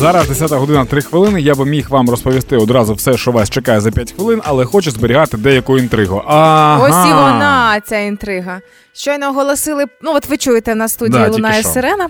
Зараз 0.02 0.28
10 0.28 0.50
година 0.52 0.84
3 0.84 1.02
хвилини. 1.02 1.40
Я 1.40 1.54
би 1.54 1.64
міг 1.66 1.90
вам 1.90 2.10
розповісти 2.10 2.56
одразу 2.56 2.94
все, 2.94 3.16
що 3.16 3.32
вас 3.32 3.50
чекає 3.50 3.80
за 3.80 3.90
5 3.90 4.12
хвилин, 4.12 4.40
але 4.44 4.64
хочу 4.64 4.90
зберігати 4.90 5.36
деяку 5.36 5.78
інтригу. 5.78 6.22
Ага. 6.26 6.84
Ось 6.84 7.06
і 7.10 7.12
вона, 7.12 7.80
ця 7.86 7.98
інтрига. 7.98 8.60
Щойно 8.92 9.28
оголосили. 9.28 9.84
Ну, 10.02 10.12
от 10.14 10.26
ви 10.28 10.36
чуєте 10.36 10.74
на 10.74 10.88
студії 10.88 11.18
Да, 11.18 11.24
тільки 11.24 11.32
лунає 11.36 11.60
що. 11.62 11.68
сирена. 11.70 12.08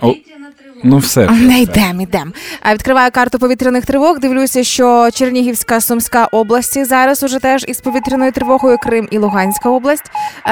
О, 0.00 0.14
ну 0.84 0.98
все. 0.98 1.26
Не 1.30 1.60
йдемо, 1.60 2.02
йдемо. 2.02 2.32
А 2.62 2.74
відкриваю 2.74 3.10
карту 3.10 3.38
повітряних 3.38 3.86
тривог. 3.86 4.18
Дивлюся, 4.18 4.64
що 4.64 5.08
Чернігівська 5.14 5.80
Сумська 5.80 6.24
області 6.24 6.84
зараз 6.84 7.22
уже 7.22 7.38
теж 7.38 7.64
із 7.68 7.80
повітряною 7.80 8.32
тривогою 8.32 8.78
Крим 8.78 9.08
і 9.10 9.18
Луганська 9.18 9.70
область, 9.70 10.04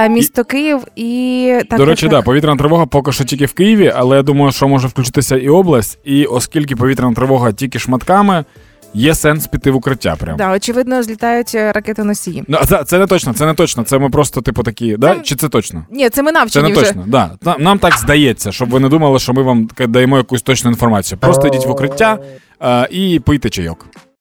місто 0.08 0.38
місто 0.38 0.44
Київ 0.44 0.80
і 0.96 1.54
так 1.70 1.78
До 1.78 1.84
речі, 1.84 2.02
так. 2.02 2.10
да, 2.10 2.22
повітряна 2.22 2.56
тривога 2.58 2.86
поки 2.86 3.12
що 3.12 3.24
тільки 3.24 3.46
в 3.46 3.52
Києві, 3.52 3.92
але 3.96 4.16
я 4.16 4.22
думаю, 4.22 4.52
що 4.52 4.68
може 4.68 4.88
включитися 4.88 5.36
і 5.36 5.48
область. 5.48 5.98
І 6.04 6.24
оскільки 6.24 6.76
повітряна 6.76 7.14
тривога 7.14 7.52
тільки 7.52 7.78
шматками, 7.78 8.44
є 8.94 9.14
сенс 9.14 9.46
піти 9.46 9.70
в 9.70 9.76
укриття. 9.76 10.16
Прям. 10.16 10.36
Да, 10.36 10.52
очевидно, 10.52 11.02
злітають 11.02 11.54
ракети 11.54 11.72
ракетоносії. 11.72 12.44
Ну, 12.48 12.58
це, 12.68 12.84
це 12.84 12.98
не 12.98 13.06
точно, 13.06 13.32
це 13.32 13.46
не 13.46 13.54
точно. 13.54 13.82
Це 13.84 13.98
ми 13.98 14.10
просто, 14.10 14.40
типу, 14.40 14.62
такі, 14.62 14.96
да? 14.96 15.14
Це- 15.14 15.20
Чи 15.22 15.34
це 15.34 15.48
точно? 15.48 15.84
Ні, 15.90 16.10
це 16.10 16.22
ми 16.22 16.32
Це 16.32 16.38
навчені 16.38 16.68
не 16.68 16.74
вже. 16.74 16.84
точно, 16.86 17.04
да. 17.06 17.30
Нам, 17.42 17.62
нам 17.62 17.78
так 17.78 17.98
здається, 17.98 18.52
щоб 18.52 18.70
ви 18.70 18.80
не 18.80 18.88
думали, 18.88 19.18
що 19.18 19.32
ми 19.32 19.42
вам 19.42 19.68
даємо 19.88 20.16
якусь 20.16 20.42
точну 20.42 20.70
інформацію. 20.70 21.18
Просто 21.18 21.48
йдіть 21.48 21.66
в 21.66 21.70
укриття 21.70 22.18
а, 22.60 22.86
і 22.90 23.20
пийте 23.20 23.50
чайок. 23.50 23.86